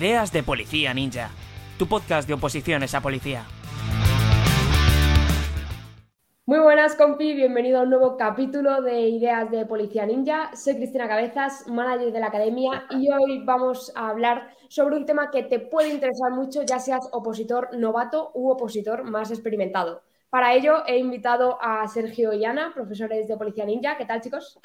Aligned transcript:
Ideas 0.00 0.32
de 0.32 0.42
Policía 0.42 0.94
Ninja, 0.94 1.28
tu 1.78 1.86
podcast 1.86 2.26
de 2.26 2.32
oposiciones 2.32 2.94
a 2.94 3.02
policía. 3.02 3.44
Muy 6.46 6.58
buenas, 6.58 6.94
compi, 6.94 7.34
bienvenido 7.34 7.80
a 7.80 7.82
un 7.82 7.90
nuevo 7.90 8.16
capítulo 8.16 8.80
de 8.80 8.98
Ideas 9.10 9.50
de 9.50 9.66
Policía 9.66 10.06
Ninja. 10.06 10.56
Soy 10.56 10.76
Cristina 10.76 11.06
Cabezas, 11.06 11.68
manager 11.68 12.12
de 12.14 12.18
la 12.18 12.28
academia, 12.28 12.86
y 12.88 13.12
hoy 13.12 13.44
vamos 13.44 13.92
a 13.94 14.08
hablar 14.08 14.48
sobre 14.70 14.96
un 14.96 15.04
tema 15.04 15.30
que 15.30 15.42
te 15.42 15.58
puede 15.60 15.90
interesar 15.90 16.32
mucho, 16.32 16.62
ya 16.62 16.78
seas 16.78 17.06
opositor 17.12 17.76
novato 17.76 18.30
u 18.32 18.48
opositor 18.48 19.04
más 19.04 19.30
experimentado. 19.30 20.00
Para 20.30 20.54
ello 20.54 20.82
he 20.86 20.96
invitado 20.96 21.58
a 21.60 21.86
Sergio 21.88 22.32
y 22.32 22.46
Ana, 22.46 22.72
profesores 22.72 23.28
de 23.28 23.36
Policía 23.36 23.66
Ninja. 23.66 23.98
¿Qué 23.98 24.06
tal, 24.06 24.22
chicos? 24.22 24.58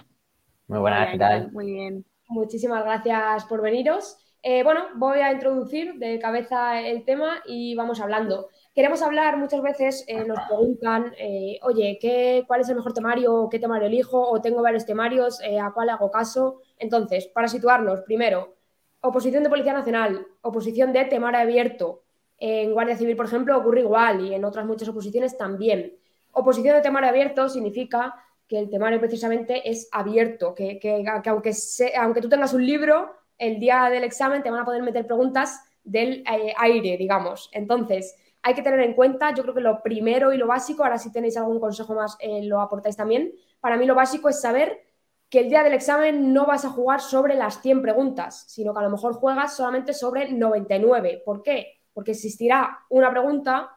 Muy 0.68 0.80
buenas, 0.80 1.12
¿qué 1.12 1.18
tal? 1.18 1.52
Muy 1.52 1.74
bien. 1.74 2.06
Muchísimas 2.30 2.86
gracias 2.86 3.44
por 3.44 3.62
veniros. 3.62 4.18
Eh, 4.48 4.62
bueno, 4.62 4.90
voy 4.94 5.22
a 5.22 5.32
introducir 5.32 5.96
de 5.96 6.20
cabeza 6.20 6.80
el 6.80 7.04
tema 7.04 7.42
y 7.48 7.74
vamos 7.74 8.00
hablando. 8.00 8.50
Queremos 8.76 9.02
hablar, 9.02 9.38
muchas 9.38 9.60
veces 9.64 10.06
eh, 10.08 10.24
nos 10.24 10.38
preguntan, 10.42 11.16
eh, 11.18 11.58
oye, 11.64 11.98
¿qué, 12.00 12.44
¿cuál 12.46 12.62
es 12.62 12.70
el 12.70 12.76
mejor 12.76 12.94
temario? 12.94 13.50
¿Qué 13.50 13.58
temario 13.58 13.88
elijo? 13.88 14.22
¿O 14.22 14.40
tengo 14.42 14.62
varios 14.62 14.86
temarios? 14.86 15.42
¿A 15.42 15.72
cuál 15.74 15.90
hago 15.90 16.12
caso? 16.12 16.62
Entonces, 16.78 17.26
para 17.26 17.48
situarnos, 17.48 18.02
primero, 18.02 18.54
oposición 19.02 19.42
de 19.42 19.50
Policía 19.50 19.74
Nacional, 19.74 20.28
oposición 20.42 20.94
de 20.94 21.06
temario 21.06 21.40
abierto. 21.40 22.04
En 22.38 22.72
Guardia 22.72 22.98
Civil, 22.98 23.16
por 23.16 23.26
ejemplo, 23.26 23.58
ocurre 23.58 23.80
igual 23.80 24.22
y 24.28 24.36
en 24.36 24.46
otras 24.46 24.68
muchas 24.68 24.88
oposiciones 24.90 25.36
también. 25.40 25.98
Oposición 26.34 26.76
de 26.76 26.84
temario 26.84 27.10
abierto 27.10 27.50
significa 27.50 28.14
que 28.48 28.60
el 28.60 28.70
temario 28.70 29.00
precisamente 29.00 29.68
es 29.68 29.90
abierto, 29.92 30.54
que, 30.54 30.80
aunque, 31.26 31.52
aunque 31.98 32.22
tú 32.22 32.30
tengas 32.30 32.54
un 32.54 32.64
libro, 32.64 33.25
el 33.38 33.60
día 33.60 33.90
del 33.90 34.04
examen 34.04 34.44
te 34.44 34.52
van 34.52 34.62
a 34.62 34.66
poder 34.66 34.82
meter 34.82 35.06
preguntas 35.06 35.64
del 35.84 36.24
eh, 36.30 36.54
aire, 36.58 36.98
digamos. 36.98 37.50
Entonces, 37.54 38.16
hay 38.42 38.54
que 38.54 38.62
tener 38.62 38.80
en 38.82 38.94
cuenta, 38.94 39.34
yo 39.34 39.44
creo 39.44 39.56
que 39.56 39.62
lo 39.62 39.82
primero 39.82 40.32
y 40.32 40.38
lo 40.38 40.48
básico, 40.48 40.84
ahora 40.84 40.98
si 40.98 41.12
tenéis 41.12 41.38
algún 41.38 41.60
consejo 41.60 41.96
más, 41.96 42.16
eh, 42.20 42.44
lo 42.44 42.62
aportáis 42.62 42.96
también. 42.96 43.34
Para 43.60 43.78
mí 43.78 43.86
lo 43.86 43.96
básico 43.96 44.30
es 44.30 44.40
saber 44.40 44.84
que 45.30 45.40
el 45.40 45.50
día 45.50 45.64
del 45.64 45.74
examen 45.74 46.34
no 46.34 46.46
vas 46.46 46.66
a 46.66 46.70
jugar 46.70 47.02
sobre 47.02 47.36
las 47.36 47.62
100 47.62 47.82
preguntas, 47.82 48.46
sino 48.48 48.74
que 48.74 48.80
a 48.80 48.84
lo 48.84 48.90
mejor 48.90 49.14
juegas 49.14 49.56
solamente 49.56 49.94
sobre 49.94 50.32
99. 50.32 51.24
¿Por 51.26 51.42
qué? 51.42 51.82
Porque 51.94 52.12
existirá 52.12 52.80
una 52.90 53.10
pregunta, 53.10 53.72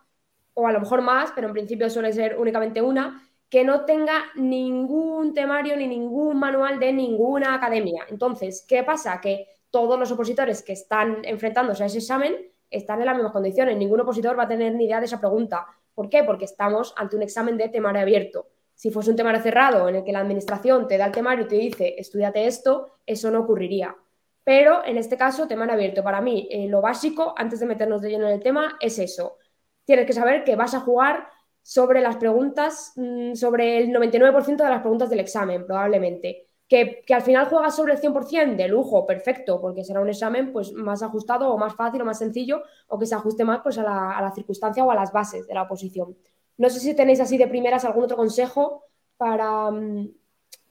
o 0.55 0.67
a 0.67 0.73
lo 0.73 0.81
mejor 0.81 1.03
más, 1.03 1.33
pero 1.35 1.49
en 1.49 1.55
principio 1.55 1.89
suele 1.89 2.13
ser 2.13 2.39
únicamente 2.39 2.83
una, 2.83 3.28
que 3.49 3.65
no 3.65 3.85
tenga 3.85 4.25
ningún 4.35 5.33
temario 5.33 5.77
ni 5.77 5.87
ningún 5.87 6.39
manual 6.39 6.79
de 6.79 6.93
ninguna 6.93 7.55
academia. 7.55 8.05
Entonces, 8.11 8.65
¿qué 8.69 8.83
pasa? 8.83 9.21
Que 9.21 9.47
todos 9.71 9.99
los 9.99 10.11
opositores 10.11 10.63
que 10.63 10.73
están 10.73 11.25
enfrentándose 11.25 11.83
a 11.83 11.87
ese 11.87 11.99
examen 11.99 12.37
están 12.71 13.01
en 13.01 13.07
las 13.07 13.15
mismas 13.15 13.33
condiciones. 13.33 13.77
Ningún 13.77 14.01
opositor 14.01 14.39
va 14.39 14.45
a 14.45 14.49
tener 14.49 14.75
ni 14.75 14.85
idea 14.85 15.01
de 15.01 15.07
esa 15.07 15.21
pregunta. 15.21 15.67
¿Por 15.95 16.09
qué? 16.09 16.25
Porque 16.25 16.45
estamos 16.45 16.95
ante 16.97 17.17
un 17.17 17.23
examen 17.23 17.57
de 17.57 17.69
temario 17.69 18.03
abierto. 18.03 18.49
Si 18.75 18.91
fuese 18.91 19.11
un 19.11 19.17
temario 19.17 19.43
cerrado 19.43 19.89
en 19.89 19.97
el 19.97 20.05
que 20.05 20.13
la 20.13 20.21
administración 20.21 20.87
te 20.87 20.99
da 20.99 21.07
el 21.07 21.13
temario 21.13 21.47
y 21.47 21.49
te 21.49 21.57
dice, 21.57 21.95
estudiate 21.99 22.47
esto, 22.47 22.99
eso 23.07 23.31
no 23.31 23.41
ocurriría. 23.41 23.97
Pero 24.45 24.85
en 24.85 24.97
este 24.97 25.17
caso, 25.17 25.49
temario 25.49 25.75
abierto. 25.75 26.03
Para 26.05 26.21
mí, 26.21 26.49
eh, 26.51 26.69
lo 26.69 26.81
básico, 26.81 27.35
antes 27.37 27.61
de 27.61 27.67
meternos 27.67 28.01
de 28.01 28.11
lleno 28.11 28.29
en 28.29 28.35
el 28.35 28.41
tema, 28.41 28.77
es 28.81 28.99
eso. 28.99 29.39
Tienes 29.85 30.07
que 30.07 30.13
saber 30.13 30.45
que 30.45 30.55
vas 30.55 30.75
a 30.75 30.81
jugar 30.81 31.29
sobre 31.69 32.01
las 32.01 32.17
preguntas, 32.17 32.95
mm, 32.97 33.35
sobre 33.35 33.77
el 33.77 33.93
99% 33.93 34.65
de 34.65 34.71
las 34.71 34.81
preguntas 34.81 35.11
del 35.11 35.21
examen, 35.21 35.67
probablemente. 35.67 36.47
Que, 36.67 37.05
al 37.11 37.21
final 37.21 37.47
juegas 37.47 37.77
sobre 37.77 37.93
el 37.93 37.99
100% 37.99 38.57
de 38.57 38.69
lujo, 38.69 39.05
perfecto, 39.05 39.61
porque 39.61 39.85
será 39.85 40.01
un 40.01 40.09
examen 40.09 40.51
pues, 40.51 40.73
más 40.73 41.03
ajustado 41.03 41.53
o 41.53 41.59
más 41.59 41.75
fácil 41.77 42.01
o 42.01 42.07
más 42.07 42.19
sencillo, 42.19 42.63
o 42.87 42.99
que 42.99 43.05
se 43.05 43.15
ajuste 43.15 43.45
más 43.45 43.61
pues, 43.63 43.77
a, 43.77 43.83
la, 43.83 44.33
circunstancia 44.35 44.83
o 44.83 44.91
a 44.91 44.95
las 44.95 45.13
bases 45.13 45.47
de 45.47 45.53
la 45.53 45.65
oposición. 45.65 46.17
No 46.57 46.71
sé 46.71 46.81
si 46.81 46.95
tenéis 46.95 47.21
así 47.21 47.37
de 47.37 47.49
primeras 47.49 47.85
algún 47.85 48.05
otro 48.05 48.17
consejo 48.17 48.85
para, 49.19 49.71
mm, 49.71 50.09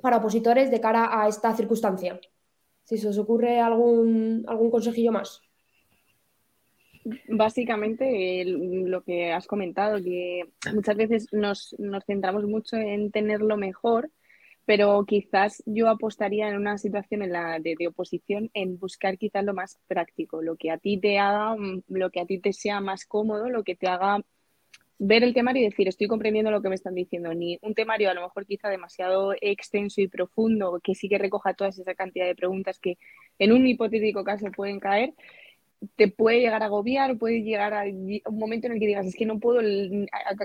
para 0.01 0.17
opositores 0.17 0.71
de 0.71 0.81
cara 0.81 1.21
a 1.21 1.27
esta 1.27 1.55
circunstancia. 1.55 2.19
Si 2.85 2.97
se 2.97 3.07
os 3.09 3.19
ocurre 3.19 3.59
algún, 3.59 4.45
algún 4.47 4.71
consejillo 4.71 5.11
más. 5.11 5.46
Básicamente 7.29 8.43
lo 8.45 9.03
que 9.03 9.31
has 9.31 9.47
comentado, 9.47 10.01
que 10.03 10.43
muchas 10.73 10.97
veces 10.97 11.27
nos, 11.31 11.75
centramos 12.05 12.43
mucho 12.45 12.75
en 12.77 13.11
tenerlo 13.11 13.55
mejor, 13.55 14.11
pero 14.65 15.05
quizás 15.05 15.63
yo 15.65 15.87
apostaría 15.89 16.49
en 16.49 16.57
una 16.57 16.77
situación 16.77 17.21
en 17.21 17.31
la 17.31 17.59
de, 17.59 17.75
oposición 17.87 18.49
en 18.53 18.77
buscar 18.77 19.17
quizás 19.17 19.45
lo 19.45 19.53
más 19.53 19.79
práctico, 19.87 20.41
lo 20.41 20.57
que 20.57 20.71
a 20.71 20.77
ti 20.77 20.99
te 20.99 21.19
haga, 21.19 21.55
mm, 21.55 21.83
lo 21.87 22.09
que 22.09 22.19
a 22.19 22.25
ti 22.25 22.39
te 22.39 22.51
sea 22.51 22.81
más 22.81 23.05
cómodo, 23.05 23.49
lo 23.49 23.63
que 23.63 23.75
te 23.75 23.87
haga 23.87 24.21
ver 24.99 25.23
el 25.23 25.33
temario 25.33 25.61
y 25.61 25.69
decir, 25.69 25.87
estoy 25.87 26.07
comprendiendo 26.07 26.51
lo 26.51 26.61
que 26.61 26.69
me 26.69 26.75
están 26.75 26.95
diciendo, 26.95 27.33
ni 27.33 27.59
un 27.61 27.75
temario 27.75 28.09
a 28.09 28.13
lo 28.15 28.23
mejor 28.23 28.45
quizá 28.45 28.67
demasiado 28.69 29.33
extenso 29.39 30.01
y 30.01 30.07
profundo, 30.07 30.79
que 30.83 30.95
sí 30.95 31.07
que 31.07 31.19
recoja 31.19 31.53
toda 31.53 31.69
esa 31.69 31.93
cantidad 31.95 32.25
de 32.25 32.35
preguntas 32.35 32.79
que 32.79 32.97
en 33.39 33.51
un 33.51 33.67
hipotético 33.67 34.23
caso 34.23 34.47
pueden 34.51 34.79
caer, 34.79 35.13
te 35.95 36.07
puede 36.07 36.39
llegar 36.39 36.63
a 36.63 36.67
agobiar, 36.67 37.17
puede 37.17 37.43
llegar 37.43 37.73
a 37.73 37.83
un 37.85 38.39
momento 38.39 38.67
en 38.67 38.73
el 38.73 38.79
que 38.79 38.87
digas, 38.87 39.05
es 39.05 39.15
que 39.15 39.25
no 39.25 39.39
puedo, 39.39 39.61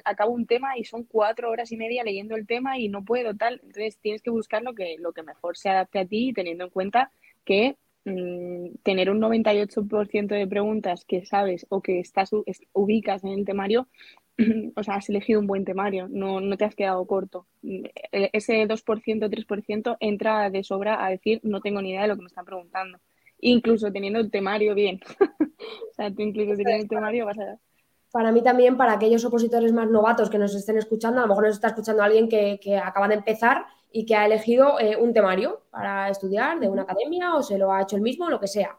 acabo 0.04 0.32
un 0.32 0.46
tema 0.46 0.76
y 0.76 0.84
son 0.84 1.04
cuatro 1.04 1.50
horas 1.50 1.72
y 1.72 1.76
media 1.76 2.04
leyendo 2.04 2.36
el 2.36 2.46
tema 2.46 2.78
y 2.78 2.88
no 2.88 3.04
puedo 3.04 3.34
tal. 3.34 3.54
Entonces 3.62 3.98
tienes 3.98 4.22
que 4.22 4.30
buscar 4.30 4.62
lo 4.62 4.74
que, 4.74 4.96
lo 4.98 5.12
que 5.12 5.22
mejor 5.22 5.56
se 5.56 5.70
adapte 5.70 6.00
a 6.00 6.06
ti, 6.06 6.32
teniendo 6.34 6.64
en 6.64 6.70
cuenta 6.70 7.10
que 7.44 7.76
mm, 8.04 8.76
tener 8.82 9.10
un 9.10 9.20
98% 9.20 10.26
de 10.26 10.46
preguntas 10.46 11.04
que 11.06 11.24
sabes 11.24 11.66
o 11.70 11.80
que 11.82 12.00
estás 12.00 12.30
ubicas 12.72 13.24
en 13.24 13.30
el 13.30 13.44
temario, 13.46 13.88
o 14.76 14.82
sea, 14.82 14.96
has 14.96 15.08
elegido 15.08 15.40
un 15.40 15.46
buen 15.46 15.64
temario, 15.64 16.08
no, 16.08 16.40
no 16.40 16.56
te 16.56 16.64
has 16.64 16.74
quedado 16.74 17.06
corto. 17.06 17.46
E, 17.62 17.90
ese 18.32 18.66
2%, 18.66 19.30
3% 19.30 19.96
entra 20.00 20.50
de 20.50 20.64
sobra 20.64 21.04
a 21.04 21.10
decir, 21.10 21.40
no 21.42 21.60
tengo 21.60 21.80
ni 21.80 21.90
idea 21.90 22.02
de 22.02 22.08
lo 22.08 22.16
que 22.16 22.22
me 22.22 22.28
están 22.28 22.44
preguntando 22.44 22.98
incluso 23.42 23.92
teniendo 23.92 24.18
el 24.18 24.30
temario 24.30 24.74
bien. 24.74 25.00
o 25.20 25.94
sea, 25.94 26.10
tú 26.10 26.22
incluso 26.22 26.54
teniendo 26.56 26.82
el 26.82 26.88
temario 26.88 27.26
vas 27.26 27.38
a... 27.38 27.58
Para 28.10 28.30
mí 28.30 28.42
también, 28.42 28.76
para 28.76 28.92
aquellos 28.92 29.24
opositores 29.24 29.72
más 29.72 29.88
novatos 29.88 30.28
que 30.28 30.38
nos 30.38 30.54
estén 30.54 30.76
escuchando, 30.76 31.20
a 31.20 31.22
lo 31.22 31.28
mejor 31.28 31.44
nos 31.44 31.54
está 31.54 31.68
escuchando 31.68 32.02
alguien 32.02 32.28
que, 32.28 32.58
acaba 32.82 33.08
de 33.08 33.14
empezar 33.14 33.64
y 33.90 34.04
que 34.04 34.14
ha 34.14 34.26
elegido 34.26 34.78
eh, 34.78 34.96
un 34.96 35.14
temario 35.14 35.62
para 35.70 36.10
estudiar 36.10 36.60
de 36.60 36.68
una 36.68 36.82
academia 36.82 37.34
o 37.34 37.42
se 37.42 37.58
lo 37.58 37.72
ha 37.72 37.82
hecho 37.82 37.96
el 37.96 38.02
mismo, 38.02 38.28
lo 38.28 38.38
que 38.38 38.48
sea. 38.48 38.78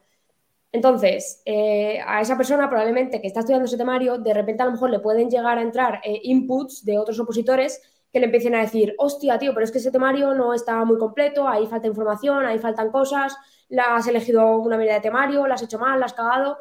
Entonces, 0.71 1.41
eh, 1.45 1.99
a 2.05 2.21
esa 2.21 2.37
persona 2.37 2.69
probablemente 2.69 3.21
que 3.21 3.27
está 3.27 3.41
estudiando 3.41 3.65
ese 3.65 3.77
temario, 3.77 4.17
de 4.17 4.33
repente 4.33 4.63
a 4.63 4.65
lo 4.65 4.71
mejor 4.71 4.89
le 4.89 4.99
pueden 4.99 5.29
llegar 5.29 5.57
a 5.57 5.61
entrar 5.61 6.01
eh, 6.03 6.19
inputs 6.23 6.85
de 6.85 6.97
otros 6.97 7.19
opositores 7.19 7.81
que 8.13 8.19
le 8.19 8.27
empiecen 8.27 8.53
a 8.53 8.61
decir, 8.61 8.93
hostia, 8.99 9.39
tío, 9.39 9.55
pero 9.55 9.63
es 9.63 9.71
que 9.71 9.79
ese 9.79 9.91
temario 9.91 10.35
no 10.35 10.53
está 10.53 10.85
muy 10.85 10.99
completo, 10.99 11.47
ahí 11.47 11.65
falta 11.65 11.87
información, 11.87 12.45
ahí 12.45 12.59
faltan 12.59 12.91
cosas, 12.91 13.35
la 13.69 13.95
has 13.95 14.07
elegido 14.07 14.57
una 14.57 14.77
medida 14.77 14.93
de 14.93 15.01
temario, 15.01 15.47
la 15.47 15.55
has 15.55 15.63
hecho 15.63 15.79
mal, 15.79 15.99
la 15.99 16.05
has 16.05 16.13
cagado. 16.13 16.59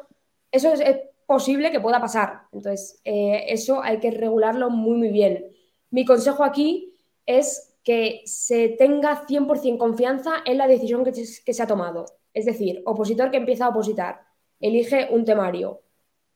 Eso 0.51 0.73
es, 0.73 0.81
posible 1.25 1.71
que 1.71 1.79
pueda 1.79 2.01
pasar. 2.01 2.41
Entonces, 2.51 2.99
eh, 3.05 3.45
eso 3.47 3.81
hay 3.81 3.99
que 3.99 4.11
regularlo 4.11 4.69
muy, 4.69 4.97
muy 4.97 5.09
bien. 5.09 5.45
Mi 5.89 6.03
consejo 6.03 6.43
aquí 6.43 6.93
es 7.25 7.77
que 7.83 8.21
se 8.25 8.69
tenga 8.69 9.25
100% 9.25 9.77
confianza 9.77 10.33
en 10.45 10.57
la 10.57 10.67
decisión 10.67 11.05
que 11.05 11.13
se, 11.13 11.63
ha 11.63 11.67
tomado. 11.67 12.05
Es 12.33 12.45
decir, 12.45 12.81
opositor 12.85 13.31
que 13.31 13.37
empieza 13.37 13.65
a 13.65 13.69
opositar, 13.69 14.25
elige 14.59 15.07
un 15.11 15.23
temario, 15.23 15.81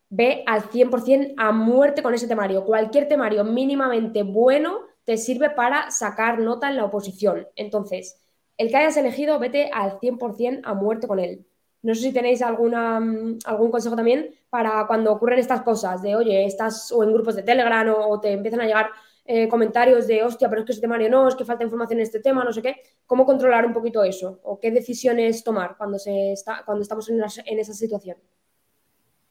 ve 0.09 0.43
al 0.47 0.63
100% 0.63 1.33
a 1.37 1.51
muerte 1.51 2.01
con 2.01 2.13
ese 2.13 2.27
temario. 2.27 2.63
Cualquier 2.65 3.09
temario 3.09 3.43
mínimamente 3.43 4.23
bueno 4.23 4.87
te 5.07 5.15
sirve 5.15 5.49
para 5.49 5.89
sacar 5.89 6.37
nota 6.37 6.69
en 6.69 6.75
la 6.75 6.83
oposición. 6.83 7.47
Entonces, 7.55 8.21
el 8.57 8.67
que 8.67 8.75
hayas 8.75 8.97
elegido, 8.97 9.39
vete 9.39 9.71
al 9.73 10.01
100% 10.01 10.59
a 10.65 10.73
muerte 10.73 11.07
con 11.07 11.19
él. 11.19 11.47
No 11.81 11.95
sé 11.95 12.01
si 12.01 12.11
tenéis 12.11 12.41
alguna, 12.41 12.99
mm, 12.99 13.39
algún 13.45 13.71
consejo 13.71 13.95
también 13.95 14.35
para 14.49 14.85
cuando 14.85 15.13
ocurren 15.13 15.39
estas 15.39 15.61
cosas, 15.61 16.01
de 16.01 16.17
oye, 16.17 16.43
estás 16.43 16.91
o 16.91 17.05
en 17.05 17.13
grupos 17.13 17.37
de 17.37 17.43
Telegram 17.43 17.87
o, 17.97 18.19
te 18.19 18.33
empiezan 18.33 18.59
a 18.59 18.65
llegar 18.65 18.89
eh, 19.23 19.47
comentarios 19.47 20.07
de 20.07 20.23
hostia, 20.23 20.49
pero 20.49 20.61
es 20.61 20.65
que 20.65 20.73
ese 20.73 20.81
temario 20.81 21.09
no, 21.09 21.25
es 21.29 21.35
que 21.35 21.45
falta 21.45 21.63
información 21.63 21.99
en 21.99 22.03
este 22.03 22.19
tema, 22.19 22.43
no 22.43 22.51
sé 22.51 22.61
qué. 22.61 22.75
¿Cómo 23.05 23.25
controlar 23.25 23.65
un 23.65 23.73
poquito 23.73 24.03
eso? 24.03 24.41
¿O 24.43 24.59
qué 24.59 24.71
decisiones 24.71 25.41
tomar 25.41 25.77
cuando, 25.77 25.99
se 25.99 26.33
está, 26.33 26.63
cuando 26.65 26.81
estamos 26.81 27.09
en, 27.09 27.21
en 27.45 27.59
esa 27.59 27.73
situación? 27.73 28.17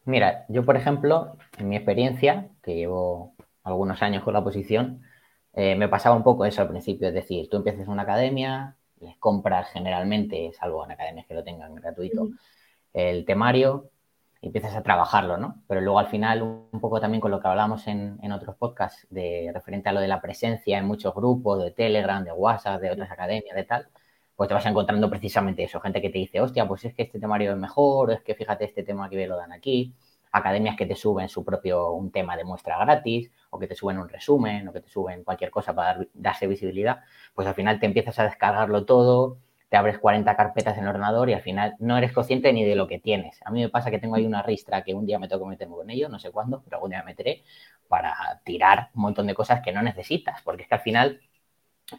Mira, 0.07 0.47
yo 0.49 0.65
por 0.65 0.79
ejemplo, 0.79 1.37
en 1.59 1.69
mi 1.69 1.77
experiencia, 1.77 2.49
que 2.63 2.77
llevo 2.77 3.35
algunos 3.63 4.01
años 4.01 4.25
con 4.25 4.33
la 4.33 4.43
posición, 4.43 5.03
eh, 5.57 5.75
me 5.75 5.89
pasaba 5.89 6.15
un 6.15 6.23
poco 6.23 6.45
eso 6.45 6.61
al 6.61 6.69
principio, 6.69 7.09
es 7.09 7.15
decir, 7.15 7.49
tú 7.49 7.57
empiezas 7.57 7.85
en 7.85 7.89
una 7.91 8.03
academia, 8.03 8.77
les 9.01 9.17
compras 9.17 9.71
generalmente, 9.73 10.53
salvo 10.53 10.85
en 10.85 10.93
academias 10.93 11.27
que 11.27 11.35
lo 11.35 11.43
tengan 11.43 11.75
gratuito, 11.75 12.29
el 12.93 13.25
temario 13.25 13.91
y 14.43 14.49
empiezas 14.49 14.77
a 14.77 14.83
trabajarlo, 14.83 15.39
¿no? 15.39 15.63
Pero 15.67 15.81
luego 15.81 15.99
al 15.99 16.09
final, 16.09 16.43
un 16.43 16.81
poco 16.81 17.01
también 17.01 17.23
con 17.23 17.31
lo 17.31 17.41
que 17.41 17.49
hablamos 17.49 17.87
en, 17.87 18.21
otros 18.33 18.57
podcasts, 18.57 19.07
de 19.09 19.51
referente 19.55 19.89
a 19.89 19.93
lo 19.93 20.01
de 20.01 20.09
la 20.09 20.21
presencia 20.21 20.77
en 20.77 20.85
muchos 20.87 21.15
grupos, 21.15 21.63
de 21.63 21.71
Telegram, 21.71 22.23
de 22.23 22.33
WhatsApp, 22.33 22.81
de 22.83 22.91
otras 22.91 23.11
academias, 23.11 23.57
de 23.57 23.65
tal, 23.65 23.89
pues 24.37 24.49
te 24.49 24.55
vas 24.55 24.67
encontrando 24.67 25.09
precisamente 25.09 25.65
eso, 25.65 25.81
gente 25.81 26.03
que 26.03 26.11
te 26.11 26.19
dice, 26.19 26.41
hostia, 26.43 26.69
pues 26.69 26.85
es 26.85 26.95
que 26.95 27.05
este 27.05 27.19
temario 27.19 27.53
es 27.53 27.57
mejor, 27.57 28.13
es 28.13 28.21
que 28.21 28.35
fíjate 28.35 28.67
este 28.67 28.83
tema 28.83 29.09
que 29.09 29.27
lo 29.27 29.39
dan 29.39 29.53
aquí, 29.53 29.95
academias 30.39 30.77
que 30.77 30.87
te 30.87 30.95
suben 30.95 31.29
su 31.29 31.45
propio, 31.45 31.93
un 31.93 32.11
tema 32.11 32.37
de 32.37 32.45
muestra 32.45 32.79
gratis, 32.79 33.31
o 33.51 33.59
que 33.59 33.67
te 33.67 33.75
suben 33.75 33.99
un 33.99 34.09
resumen, 34.09 34.69
o 34.69 34.73
que 34.73 34.81
te 34.81 34.89
suben 34.89 35.25
cualquier 35.25 35.51
cosa 35.51 35.75
para 35.75 35.99
darse 36.15 36.47
visibilidad, 36.47 37.01
pues 37.35 37.47
al 37.49 37.55
final 37.55 37.81
te 37.81 37.87
empiezas 37.87 38.19
a 38.19 38.25
descargarlo 38.25 38.85
todo, 38.85 39.39
te 39.69 39.77
abres 39.77 39.99
40 39.99 40.37
carpetas 40.37 40.77
en 40.79 40.85
el 40.85 40.91
ordenador 40.91 41.29
y 41.29 41.35
al 41.35 41.43
final 41.43 41.75
no 41.81 41.97
eres 41.99 42.13
consciente 42.13 42.53
ni 42.53 42.65
de 42.65 42.77
lo 42.77 42.87
que 42.87 42.99
tienes. 42.99 43.41
A 43.45 43.51
mí 43.51 43.61
me 43.61 43.69
pasa 43.69 43.91
que 43.91 43.99
tengo 43.99 44.15
ahí 44.15 44.25
una 44.25 44.43
ristra 44.43 44.83
que 44.83 44.95
un 44.95 45.07
día 45.07 45.19
me 45.19 45.29
tengo 45.29 45.43
que 45.43 45.49
meterme 45.51 45.75
con 45.75 45.91
ello, 45.91 46.09
no 46.09 46.19
sé 46.19 46.31
cuándo, 46.31 46.63
pero 46.65 46.77
algún 46.77 46.91
día 46.91 47.01
me 47.01 47.07
meteré 47.07 47.43
para 47.89 48.41
tirar 48.45 48.91
un 48.95 49.03
montón 49.03 49.27
de 49.27 49.35
cosas 49.35 49.61
que 49.63 49.73
no 49.73 49.83
necesitas, 49.83 50.43
porque 50.43 50.63
es 50.63 50.69
que 50.69 50.75
al 50.75 50.81
final 50.81 51.21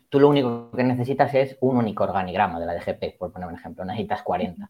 tú 0.10 0.19
lo 0.19 0.30
único 0.30 0.72
que 0.72 0.83
necesitas 0.83 1.33
es 1.33 1.57
un 1.62 1.78
único 1.78 2.04
organigrama 2.04 2.60
de 2.60 2.66
la 2.66 2.74
DGP, 2.74 3.18
por 3.18 3.31
poner 3.31 3.48
un 3.48 3.56
ejemplo, 3.56 3.86
necesitas 3.86 4.22
40. 4.24 4.69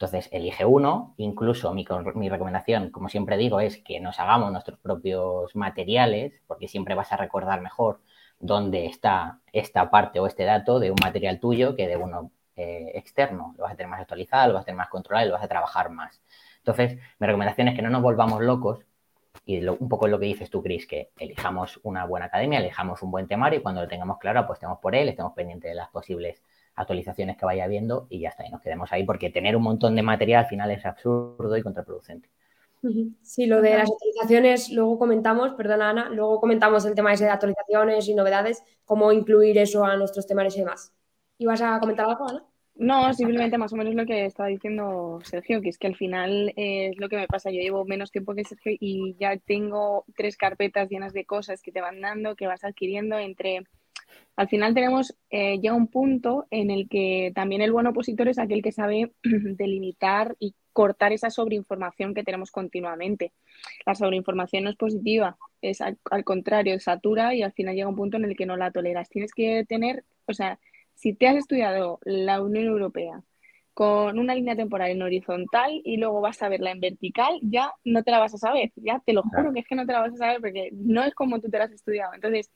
Entonces, 0.00 0.30
elige 0.32 0.64
uno, 0.64 1.12
incluso 1.18 1.74
mi, 1.74 1.84
mi, 2.14 2.30
recomendación, 2.30 2.88
como 2.88 3.10
siempre 3.10 3.36
digo, 3.36 3.60
es 3.60 3.76
que 3.76 4.00
nos 4.00 4.18
hagamos 4.18 4.50
nuestros 4.50 4.78
propios 4.78 5.54
materiales, 5.54 6.32
porque 6.46 6.68
siempre 6.68 6.94
vas 6.94 7.12
a 7.12 7.18
recordar 7.18 7.60
mejor 7.60 8.00
dónde 8.38 8.86
está 8.86 9.40
esta 9.52 9.90
parte 9.90 10.18
o 10.18 10.26
este 10.26 10.44
dato 10.44 10.78
de 10.80 10.90
un 10.90 10.96
material 11.02 11.38
tuyo 11.38 11.76
que 11.76 11.86
de 11.86 11.98
uno 11.98 12.30
eh, 12.56 12.92
externo. 12.94 13.54
Lo 13.58 13.64
vas 13.64 13.74
a 13.74 13.76
tener 13.76 13.90
más 13.90 14.00
actualizado, 14.00 14.48
lo 14.48 14.54
vas 14.54 14.62
a 14.62 14.64
tener 14.64 14.78
más 14.78 14.88
controlado 14.88 15.26
y 15.26 15.28
lo 15.28 15.34
vas 15.34 15.44
a 15.44 15.48
trabajar 15.48 15.90
más. 15.90 16.22
Entonces, 16.56 16.96
mi 17.18 17.26
recomendación 17.26 17.68
es 17.68 17.76
que 17.76 17.82
no 17.82 17.90
nos 17.90 18.00
volvamos 18.00 18.40
locos 18.40 18.86
y 19.44 19.62
un 19.66 19.88
poco 19.90 20.08
lo 20.08 20.18
que 20.18 20.24
dices 20.24 20.48
tú, 20.48 20.62
Cris, 20.62 20.86
que 20.86 21.10
elijamos 21.18 21.78
una 21.82 22.06
buena 22.06 22.24
academia, 22.26 22.60
elijamos 22.60 23.02
un 23.02 23.10
buen 23.10 23.28
temario 23.28 23.58
y 23.58 23.62
cuando 23.62 23.82
lo 23.82 23.88
tengamos 23.88 24.16
claro, 24.16 24.40
apostemos 24.40 24.78
por 24.78 24.94
él, 24.94 25.10
estemos 25.10 25.34
pendientes 25.34 25.70
de 25.70 25.74
las 25.74 25.90
posibles 25.90 26.42
actualizaciones 26.74 27.36
que 27.36 27.44
vaya 27.44 27.66
viendo 27.66 28.06
y 28.08 28.20
ya 28.20 28.30
está, 28.30 28.46
y 28.46 28.50
nos 28.50 28.60
quedemos 28.60 28.92
ahí 28.92 29.04
porque 29.04 29.30
tener 29.30 29.56
un 29.56 29.62
montón 29.62 29.96
de 29.96 30.02
material 30.02 30.44
al 30.44 30.48
final 30.48 30.70
es 30.70 30.84
absurdo 30.86 31.56
y 31.56 31.62
contraproducente. 31.62 32.30
Sí, 33.22 33.46
lo 33.46 33.60
de 33.60 33.76
las 33.76 33.90
actualizaciones, 33.90 34.70
luego 34.70 34.98
comentamos, 34.98 35.52
perdona 35.52 35.90
Ana, 35.90 36.08
luego 36.08 36.40
comentamos 36.40 36.86
el 36.86 36.94
tema 36.94 37.12
ese 37.12 37.24
de 37.24 37.30
actualizaciones 37.30 38.08
y 38.08 38.14
novedades, 38.14 38.64
cómo 38.86 39.12
incluir 39.12 39.58
eso 39.58 39.84
a 39.84 39.96
nuestros 39.96 40.26
temarios 40.26 40.56
y 40.56 40.60
demás. 40.60 40.94
¿Ibas 41.36 41.60
a 41.60 41.78
comentar 41.78 42.08
algo, 42.08 42.28
Ana? 42.28 42.44
No, 42.76 43.12
simplemente 43.12 43.58
más 43.58 43.74
o 43.74 43.76
menos 43.76 43.94
lo 43.94 44.06
que 44.06 44.24
estaba 44.24 44.48
diciendo 44.48 45.18
Sergio, 45.22 45.60
que 45.60 45.68
es 45.68 45.76
que 45.76 45.88
al 45.88 45.96
final 45.96 46.54
es 46.56 46.98
lo 46.98 47.10
que 47.10 47.16
me 47.16 47.26
pasa. 47.26 47.50
Yo 47.50 47.60
llevo 47.60 47.84
menos 47.84 48.10
tiempo 48.10 48.34
que 48.34 48.44
Sergio 48.44 48.72
y 48.80 49.14
ya 49.20 49.36
tengo 49.36 50.06
tres 50.16 50.38
carpetas 50.38 50.88
llenas 50.88 51.12
de 51.12 51.26
cosas 51.26 51.60
que 51.60 51.72
te 51.72 51.82
van 51.82 52.00
dando, 52.00 52.36
que 52.36 52.46
vas 52.46 52.64
adquiriendo 52.64 53.18
entre... 53.18 53.64
Al 54.36 54.48
final 54.48 54.74
tenemos 54.74 55.16
eh, 55.30 55.58
ya 55.60 55.74
un 55.74 55.88
punto 55.88 56.46
en 56.50 56.70
el 56.70 56.88
que 56.88 57.32
también 57.34 57.62
el 57.62 57.72
buen 57.72 57.86
opositor 57.86 58.28
es 58.28 58.38
aquel 58.38 58.62
que 58.62 58.72
sabe 58.72 59.12
delimitar 59.22 60.36
y 60.38 60.54
cortar 60.72 61.12
esa 61.12 61.30
sobreinformación 61.30 62.14
que 62.14 62.24
tenemos 62.24 62.50
continuamente. 62.50 63.32
La 63.84 63.94
sobreinformación 63.94 64.64
no 64.64 64.70
es 64.70 64.76
positiva, 64.76 65.36
es 65.60 65.80
al, 65.80 65.98
al 66.10 66.24
contrario, 66.24 66.78
satura 66.80 67.34
y 67.34 67.42
al 67.42 67.52
final 67.52 67.74
llega 67.74 67.88
un 67.88 67.96
punto 67.96 68.16
en 68.16 68.24
el 68.24 68.36
que 68.36 68.46
no 68.46 68.56
la 68.56 68.70
toleras. 68.70 69.08
Tienes 69.08 69.32
que 69.34 69.64
tener, 69.68 70.04
o 70.26 70.32
sea, 70.32 70.58
si 70.94 71.14
te 71.14 71.28
has 71.28 71.36
estudiado 71.36 71.98
la 72.04 72.40
Unión 72.42 72.66
Europea 72.66 73.22
con 73.74 74.18
una 74.18 74.34
línea 74.34 74.56
temporal 74.56 74.90
en 74.90 75.00
horizontal 75.00 75.80
y 75.84 75.96
luego 75.96 76.20
vas 76.20 76.42
a 76.42 76.50
verla 76.50 76.70
en 76.70 76.80
vertical, 76.80 77.38
ya 77.42 77.72
no 77.84 78.02
te 78.02 78.10
la 78.10 78.18
vas 78.18 78.34
a 78.34 78.38
saber. 78.38 78.72
Ya 78.76 79.00
te 79.04 79.14
lo 79.14 79.22
juro 79.22 79.52
que 79.52 79.60
es 79.60 79.66
que 79.66 79.74
no 79.74 79.86
te 79.86 79.92
la 79.92 80.00
vas 80.00 80.12
a 80.12 80.16
saber 80.16 80.40
porque 80.40 80.70
no 80.72 81.02
es 81.02 81.14
como 81.14 81.40
tú 81.40 81.48
te 81.48 81.58
la 81.58 81.64
has 81.64 81.72
estudiado. 81.72 82.12
Entonces, 82.14 82.50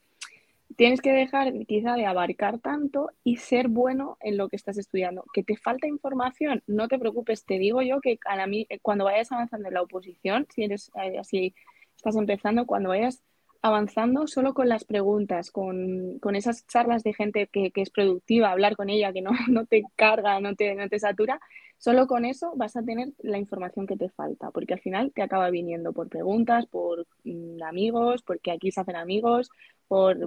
tienes 0.75 1.01
que 1.01 1.11
dejar 1.11 1.53
quizá 1.67 1.93
de 1.93 2.05
abarcar 2.05 2.59
tanto 2.59 3.09
y 3.23 3.37
ser 3.37 3.67
bueno 3.67 4.17
en 4.21 4.37
lo 4.37 4.49
que 4.49 4.55
estás 4.55 4.77
estudiando. 4.77 5.23
Que 5.33 5.43
te 5.43 5.57
falta 5.57 5.87
información, 5.87 6.63
no 6.67 6.87
te 6.87 6.99
preocupes. 6.99 7.45
Te 7.45 7.57
digo 7.59 7.81
yo 7.81 8.01
que 8.01 8.19
a 8.25 8.47
mí, 8.47 8.67
cuando 8.81 9.05
vayas 9.05 9.31
avanzando 9.31 9.67
en 9.67 9.73
la 9.73 9.81
oposición, 9.81 10.47
si 10.53 10.63
eres 10.63 10.91
eh, 11.01 11.17
así, 11.19 11.55
estás 11.95 12.15
empezando, 12.15 12.65
cuando 12.65 12.89
vayas 12.89 13.23
avanzando 13.61 14.27
solo 14.27 14.53
con 14.53 14.69
las 14.69 14.83
preguntas, 14.83 15.49
con, 15.49 16.19
esas 16.35 16.67
charlas 16.67 17.01
de 17.01 17.13
gente 17.13 17.47
que, 17.47 17.71
es 17.73 17.89
productiva, 17.89 18.51
hablar 18.51 18.75
con 18.75 18.89
ella, 18.89 19.11
que 19.11 19.23
no, 19.23 19.31
no 19.49 19.65
te 19.65 19.83
carga, 19.95 20.39
no 20.39 20.55
te, 20.55 20.75
no 20.75 20.87
te 20.87 20.99
satura, 20.99 21.39
solo 21.77 22.05
con 22.05 22.25
eso 22.25 22.53
vas 22.55 22.75
a 22.75 22.83
tener 22.83 23.13
la 23.19 23.39
información 23.39 23.87
que 23.87 23.97
te 23.97 24.09
falta, 24.09 24.51
porque 24.51 24.75
al 24.75 24.81
final 24.81 25.11
te 25.15 25.23
acaba 25.23 25.49
viniendo 25.49 25.93
por 25.93 26.09
preguntas, 26.09 26.67
por 26.67 27.07
mm, 27.23 27.63
amigos, 27.63 28.21
porque 28.21 28.51
aquí 28.51 28.71
se 28.71 28.81
hacen 28.81 28.97
amigos, 28.97 29.49
por 29.87 30.17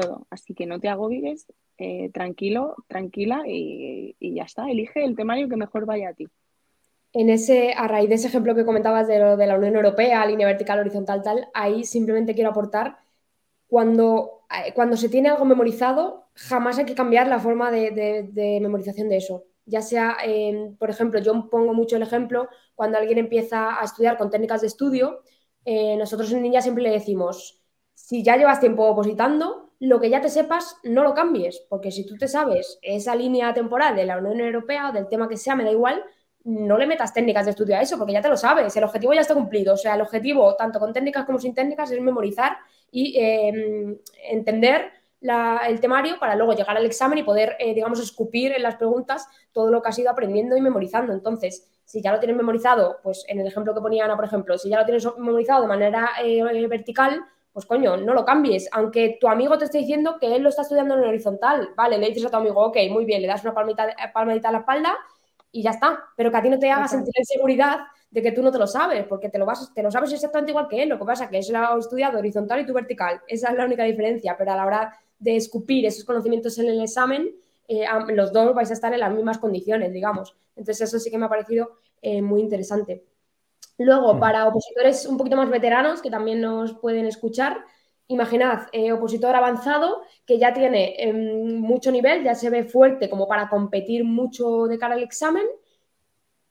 todo. 0.00 0.26
Así 0.30 0.54
que 0.54 0.66
no 0.66 0.80
te 0.80 0.88
agobies, 0.88 1.46
eh, 1.78 2.10
tranquilo, 2.12 2.76
tranquila 2.88 3.42
y, 3.46 4.16
y 4.20 4.34
ya 4.34 4.44
está. 4.44 4.70
Elige 4.70 5.04
el 5.04 5.16
temario 5.16 5.48
que 5.48 5.56
mejor 5.56 5.86
vaya 5.86 6.10
a 6.10 6.14
ti 6.14 6.28
en 7.18 7.30
ese, 7.30 7.72
a 7.72 7.88
raíz 7.88 8.10
de 8.10 8.16
ese 8.16 8.28
ejemplo 8.28 8.54
que 8.54 8.66
comentabas 8.66 9.08
de, 9.08 9.18
lo, 9.18 9.36
de 9.38 9.46
la 9.46 9.56
Unión 9.56 9.74
Europea, 9.76 10.26
línea 10.26 10.46
vertical, 10.46 10.80
horizontal, 10.80 11.22
tal, 11.22 11.48
ahí 11.54 11.84
simplemente 11.84 12.34
quiero 12.34 12.50
aportar, 12.50 12.98
cuando, 13.68 14.42
eh, 14.50 14.72
cuando 14.74 14.96
se 14.98 15.08
tiene 15.08 15.30
algo 15.30 15.46
memorizado, 15.46 16.28
jamás 16.34 16.78
hay 16.78 16.84
que 16.84 16.94
cambiar 16.94 17.28
la 17.28 17.38
forma 17.38 17.70
de, 17.70 18.58
memorización 18.60 19.08
de 19.08 19.16
eso. 19.18 19.44
Ya 19.64 19.82
sea, 19.82 20.18
por 20.78 20.90
ejemplo, 20.90 21.18
yo 21.20 21.48
pongo 21.50 21.74
mucho 21.74 21.96
el 21.96 22.02
ejemplo, 22.02 22.48
cuando 22.74 22.98
alguien 22.98 23.18
empieza 23.18 23.80
a 23.80 23.84
estudiar 23.84 24.18
con 24.18 24.30
técnicas 24.30 24.60
de 24.60 24.66
estudio, 24.68 25.22
eh, 25.64 25.96
nosotros 25.96 26.30
en 26.32 26.42
Ninja 26.42 26.60
siempre 26.60 26.84
le 26.84 26.90
decimos, 26.90 27.62
si 27.94 28.22
ya 28.22 28.36
llevas 28.36 28.60
tiempo 28.60 28.86
opositando, 28.86 29.65
lo 29.78 30.00
que 30.00 30.08
ya 30.08 30.20
te 30.20 30.28
sepas, 30.28 30.76
no 30.84 31.02
lo 31.02 31.14
cambies, 31.14 31.64
porque 31.68 31.90
si 31.90 32.06
tú 32.06 32.16
te 32.16 32.28
sabes 32.28 32.78
esa 32.82 33.14
línea 33.14 33.52
temporal 33.52 33.94
de 33.94 34.06
la 34.06 34.18
Unión 34.18 34.40
Europea 34.40 34.88
o 34.88 34.92
del 34.92 35.08
tema 35.08 35.28
que 35.28 35.36
sea, 35.36 35.54
me 35.54 35.64
da 35.64 35.70
igual, 35.70 36.02
no 36.44 36.78
le 36.78 36.86
metas 36.86 37.12
técnicas 37.12 37.44
de 37.44 37.50
estudio 37.50 37.76
a 37.76 37.82
eso, 37.82 37.98
porque 37.98 38.12
ya 38.12 38.22
te 38.22 38.28
lo 38.28 38.36
sabes, 38.36 38.74
el 38.76 38.84
objetivo 38.84 39.12
ya 39.12 39.20
está 39.20 39.34
cumplido. 39.34 39.74
O 39.74 39.76
sea, 39.76 39.96
el 39.96 40.00
objetivo, 40.00 40.54
tanto 40.54 40.78
con 40.78 40.92
técnicas 40.92 41.24
como 41.24 41.38
sin 41.38 41.54
técnicas, 41.54 41.90
es 41.90 42.00
memorizar 42.00 42.56
y 42.90 43.18
em, 43.18 43.98
entender 44.30 44.92
el 45.20 45.80
temario 45.80 46.18
para 46.20 46.36
luego 46.36 46.52
llegar 46.52 46.76
al 46.76 46.86
examen 46.86 47.18
y 47.18 47.22
poder, 47.24 47.56
eh, 47.58 47.74
digamos, 47.74 47.98
escupir 48.00 48.52
en 48.52 48.62
las 48.62 48.76
preguntas 48.76 49.26
todo 49.52 49.70
lo 49.70 49.82
que 49.82 49.88
has 49.88 49.98
ido 49.98 50.10
aprendiendo 50.10 50.56
y 50.56 50.60
memorizando. 50.60 51.12
Entonces, 51.12 51.68
si 51.84 52.00
ya 52.00 52.12
lo 52.12 52.20
tienes 52.20 52.36
memorizado, 52.36 52.98
pues 53.02 53.24
en 53.28 53.40
el 53.40 53.46
ejemplo 53.46 53.74
que 53.74 53.80
ponía 53.80 54.04
Ana, 54.04 54.14
por 54.14 54.24
ejemplo, 54.24 54.56
si 54.56 54.68
ya 54.68 54.78
lo 54.78 54.84
tienes 54.84 55.04
memorizado 55.18 55.62
de 55.62 55.68
manera 55.68 56.10
eh, 56.22 56.42
vertical, 56.68 57.24
pues 57.56 57.64
coño, 57.64 57.96
no 57.96 58.12
lo 58.12 58.22
cambies. 58.22 58.68
Aunque 58.70 59.16
tu 59.18 59.28
amigo 59.28 59.56
te 59.56 59.64
esté 59.64 59.78
diciendo 59.78 60.18
que 60.20 60.36
él 60.36 60.42
lo 60.42 60.50
está 60.50 60.60
estudiando 60.60 60.94
en 60.94 61.04
horizontal, 61.04 61.70
vale, 61.74 61.96
le 61.96 62.08
dices 62.08 62.26
a 62.26 62.28
tu 62.28 62.36
amigo, 62.36 62.62
ok, 62.62 62.76
muy 62.90 63.06
bien, 63.06 63.22
le 63.22 63.28
das 63.28 63.42
una 63.44 63.54
palmadita, 63.54 63.96
palmadita 64.12 64.50
a 64.50 64.52
la 64.52 64.58
espalda 64.58 64.94
y 65.50 65.62
ya 65.62 65.70
está. 65.70 66.04
Pero 66.18 66.30
que 66.30 66.36
a 66.36 66.42
ti 66.42 66.50
no 66.50 66.58
te 66.58 66.70
haga 66.70 66.86
sentir 66.86 67.14
inseguridad 67.16 67.78
de 68.10 68.20
que 68.20 68.32
tú 68.32 68.42
no 68.42 68.52
te 68.52 68.58
lo 68.58 68.66
sabes, 68.66 69.06
porque 69.06 69.30
te 69.30 69.38
lo, 69.38 69.46
vas, 69.46 69.72
te 69.72 69.82
lo 69.82 69.90
sabes 69.90 70.12
exactamente 70.12 70.50
igual 70.50 70.68
que 70.68 70.82
él. 70.82 70.90
Lo 70.90 70.98
que 70.98 71.06
pasa 71.06 71.24
es 71.24 71.30
que 71.30 71.38
él 71.38 71.46
lo 71.48 71.58
ha 71.60 71.78
estudiado 71.78 72.18
horizontal 72.18 72.60
y 72.60 72.66
tú 72.66 72.74
vertical. 72.74 73.22
Esa 73.26 73.48
es 73.48 73.56
la 73.56 73.64
única 73.64 73.84
diferencia. 73.84 74.36
Pero 74.36 74.52
a 74.52 74.56
la 74.56 74.66
hora 74.66 74.98
de 75.18 75.36
escupir 75.36 75.86
esos 75.86 76.04
conocimientos 76.04 76.58
en 76.58 76.66
el 76.66 76.82
examen, 76.82 77.34
eh, 77.68 77.86
los 78.08 78.34
dos 78.34 78.54
vais 78.54 78.68
a 78.68 78.74
estar 78.74 78.92
en 78.92 79.00
las 79.00 79.14
mismas 79.14 79.38
condiciones, 79.38 79.94
digamos. 79.94 80.36
Entonces, 80.56 80.88
eso 80.88 80.98
sí 80.98 81.10
que 81.10 81.16
me 81.16 81.24
ha 81.24 81.30
parecido 81.30 81.78
eh, 82.02 82.20
muy 82.20 82.42
interesante. 82.42 83.02
Luego, 83.78 84.14
hmm. 84.14 84.20
para 84.20 84.48
opositores 84.48 85.06
un 85.06 85.16
poquito 85.16 85.36
más 85.36 85.50
veteranos, 85.50 86.02
que 86.02 86.10
también 86.10 86.40
nos 86.40 86.74
pueden 86.74 87.06
escuchar, 87.06 87.64
imaginad, 88.08 88.68
eh, 88.72 88.92
opositor 88.92 89.34
avanzado 89.34 90.02
que 90.24 90.38
ya 90.38 90.52
tiene 90.52 90.94
em, 90.98 91.56
mucho 91.58 91.90
nivel, 91.90 92.22
ya 92.22 92.34
se 92.34 92.50
ve 92.50 92.64
fuerte 92.64 93.10
como 93.10 93.26
para 93.28 93.48
competir 93.48 94.04
mucho 94.04 94.66
de 94.66 94.78
cara 94.78 94.94
al 94.94 95.02
examen. 95.02 95.44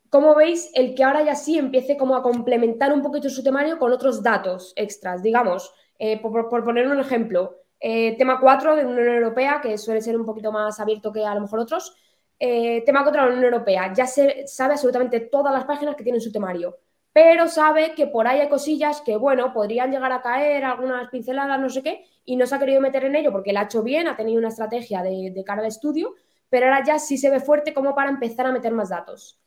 ¿Cómo 0.10 0.36
veis 0.36 0.72
el 0.75 0.96
que 0.96 1.03
ahora 1.03 1.24
ya 1.24 1.36
sí 1.36 1.58
empiece 1.58 1.98
como 1.98 2.15
a 2.15 2.24
complementar 2.24 2.94
un 2.94 3.01
poquito 3.01 3.29
su 3.29 3.44
temario 3.44 3.79
con 3.79 3.91
otros 3.91 4.24
datos 4.24 4.74
extras? 4.75 5.22
Digamos, 5.22 5.74
eh, 6.00 6.22
por, 6.22 6.63
poner 6.63 6.88
un 6.88 7.00
ejemplo, 7.00 7.58
eh, 7.79 8.15
tema 8.17 8.39
4 8.39 8.75
de 8.75 8.84
la 8.84 8.89
Unión 8.89 9.08
Europea, 9.08 9.60
que 9.62 9.77
suele 9.77 10.01
ser 10.01 10.17
un 10.17 10.25
poquito 10.25 10.51
más 10.51 10.79
abierto 10.79 11.12
que 11.12 11.25
a 11.25 11.36
lo 11.36 11.41
mejor 11.41 11.60
otros. 11.60 11.96
tema 12.38 13.03
4 13.03 13.12
de 13.12 13.27
la 13.27 13.34
Unión 13.34 13.46
Europea, 13.46 13.94
ya 13.94 14.05
se 14.05 14.48
sabe 14.48 14.74
absolutamente 14.74 15.22
todas 15.22 15.53
las 15.53 15.65
páginas 15.65 15.96
que 15.96 16.03
tienen 16.03 16.22
su 16.22 16.32
temario 16.32 16.77
pero 17.15 17.48
sabe 17.48 17.93
que 17.95 18.07
por 18.07 18.27
ahí 18.27 18.41
hay 18.41 18.50
cosillas 18.50 19.00
que, 19.00 19.15
bueno, 19.15 19.53
podrían 19.53 19.89
llegar 19.89 20.12
a 20.12 20.22
caer, 20.22 20.65
algunas 20.65 21.10
pinceladas, 21.10 21.62
no 21.62 21.69
sé 21.69 21.81
qué, 21.81 22.03
y 22.25 22.36
no 22.36 22.45
se 22.45 22.53
ha 22.53 22.60
querido 22.60 22.81
meter 22.81 23.05
en 23.05 23.15
ello 23.15 23.31
porque 23.31 23.53
la 23.53 23.62
ha 23.62 23.63
hecho 23.63 23.84
bien, 23.84 24.10
ha 24.10 24.17
tenido 24.17 24.38
una 24.38 24.50
estrategia 24.50 25.01
de, 25.01 25.43
cara 25.45 25.62
al 25.62 25.67
estudio, 25.67 26.15
pero 26.50 26.65
ahora 26.65 26.84
ya 26.84 27.00
sí 27.00 27.17
se 27.17 27.29
ve 27.29 27.39
fuerte 27.39 27.74
como 27.74 27.95
para 27.95 28.10
empezar 28.10 28.48
a 28.48 28.51
meter 28.51 28.74
más 28.74 28.89
datos. 28.89 29.39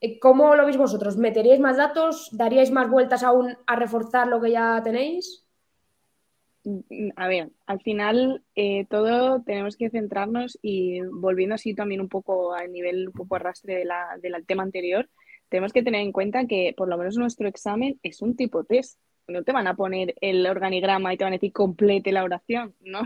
Eh, 0.00 0.20
¿Cómo 0.20 0.54
lo 0.54 0.66
veis 0.66 0.76
vosotros? 0.76 1.16
¿Meteríais 1.16 1.58
más 1.58 1.78
datos? 1.78 2.28
¿Daríais 2.30 2.70
más 2.70 2.88
vueltas 2.88 3.24
aún 3.24 3.58
a 3.66 3.74
reforzar 3.74 4.28
lo 4.28 4.40
que 4.40 4.52
ya 4.52 4.80
tenéis? 4.84 5.44
Mm, 6.62 7.08
a 7.16 7.26
ver, 7.26 7.50
al 7.66 7.80
final 7.80 8.44
eh, 8.54 8.86
todo 8.88 9.42
tenemos 9.42 9.76
que 9.76 9.90
centrarnos 9.90 10.60
y 10.62 11.00
volviendo 11.00 11.56
así 11.56 11.74
también 11.74 12.00
un 12.00 12.08
poco 12.08 12.54
al 12.54 12.70
nivel, 12.70 13.08
un 13.08 13.14
poco 13.14 13.34
arrastre 13.34 13.84
del 14.22 14.46
tema 14.46 14.62
anterior, 14.62 15.08
tenemos 15.48 15.72
que 15.72 15.82
tener 15.82 16.00
en 16.00 16.12
cuenta 16.12 16.46
que 16.46 16.74
por 16.76 16.88
lo 16.88 16.98
menos 16.98 17.16
nuestro 17.16 17.48
examen 17.48 17.98
es 18.02 18.22
un 18.22 18.36
tipo 18.36 18.64
test. 18.64 18.98
no 19.28 19.42
te 19.42 19.52
van 19.52 19.66
a 19.66 19.74
poner 19.74 20.14
el 20.20 20.46
organigrama 20.46 21.12
y 21.12 21.16
te 21.16 21.24
van 21.24 21.32
a 21.32 21.36
decir 21.36 21.52
complete 21.52 22.12
la 22.12 22.24
oración, 22.24 22.74
¿no? 22.80 23.02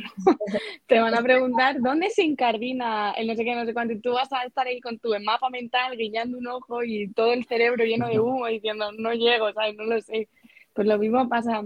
te 0.87 1.01
van 1.01 1.15
a 1.15 1.23
preguntar 1.23 1.81
dónde 1.81 2.11
se 2.11 2.23
incardina 2.23 3.13
el 3.13 3.27
no 3.27 3.35
sé 3.35 3.45
qué, 3.45 3.55
no 3.55 3.65
sé 3.65 3.73
cuánto, 3.73 3.95
y 3.95 4.01
tú 4.01 4.13
vas 4.13 4.33
a 4.33 4.45
estar 4.45 4.67
ahí 4.67 4.81
con 4.81 4.99
tu 4.99 5.11
mapa 5.25 5.49
mental 5.51 5.97
guiñando 5.97 6.39
un 6.39 6.47
ojo 6.47 6.83
y 6.83 7.09
todo 7.13 7.33
el 7.33 7.45
cerebro 7.45 7.85
lleno 7.85 8.09
de 8.09 8.21
humo 8.21 8.47
diciendo 8.47 8.93
no 8.93 9.13
llego, 9.13 9.53
¿sabes? 9.53 9.77
No 9.77 9.85
lo 9.85 10.01
sé. 10.01 10.29
Pues 10.73 10.87
lo 10.87 10.99
mismo 10.99 11.29
pasa, 11.29 11.65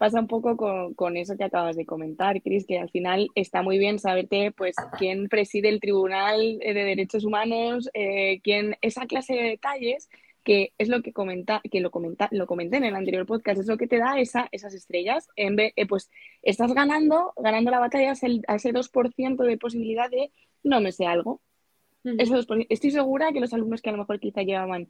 pasa 0.00 0.18
un 0.18 0.28
poco 0.28 0.56
con, 0.96 1.16
eso 1.18 1.36
que 1.36 1.44
acabas 1.44 1.76
de 1.76 1.84
comentar, 1.84 2.40
Cris, 2.40 2.64
que 2.64 2.78
al 2.78 2.88
final 2.88 3.28
está 3.34 3.60
muy 3.60 3.78
bien 3.78 3.98
saberte 3.98 4.50
pues 4.50 4.74
quién 4.98 5.28
preside 5.28 5.68
el 5.68 5.78
Tribunal 5.78 6.58
de 6.58 6.72
Derechos 6.72 7.22
Humanos, 7.22 7.90
eh, 7.92 8.40
quién, 8.42 8.78
esa 8.80 9.04
clase 9.04 9.34
de 9.34 9.42
detalles 9.42 10.08
que 10.42 10.72
es 10.78 10.88
lo 10.88 11.02
que 11.02 11.12
comenta, 11.12 11.60
que 11.70 11.80
lo 11.80 11.90
comenta, 11.90 12.30
lo 12.30 12.46
comenté 12.46 12.78
en 12.78 12.84
el 12.84 12.96
anterior 12.96 13.26
podcast, 13.26 13.60
es 13.60 13.66
lo 13.66 13.76
que 13.76 13.86
te 13.86 13.98
da 13.98 14.18
esa, 14.18 14.48
esas 14.52 14.72
estrellas. 14.72 15.28
En 15.36 15.54
vez, 15.54 15.74
eh, 15.76 15.86
pues 15.86 16.10
estás 16.40 16.72
ganando, 16.72 17.34
ganando 17.36 17.70
la 17.70 17.78
batalla 17.78 18.12
a 18.12 18.54
ese, 18.54 18.72
2% 18.72 19.44
de 19.44 19.58
posibilidad 19.58 20.08
de 20.08 20.32
no 20.62 20.80
me 20.80 20.92
sé 20.92 21.04
algo. 21.04 21.42
Estoy 22.70 22.90
segura 22.90 23.32
que 23.32 23.40
los 23.40 23.52
alumnos 23.52 23.82
que 23.82 23.90
a 23.90 23.92
lo 23.92 23.98
mejor 23.98 24.18
quizá 24.18 24.40
llevaban 24.40 24.88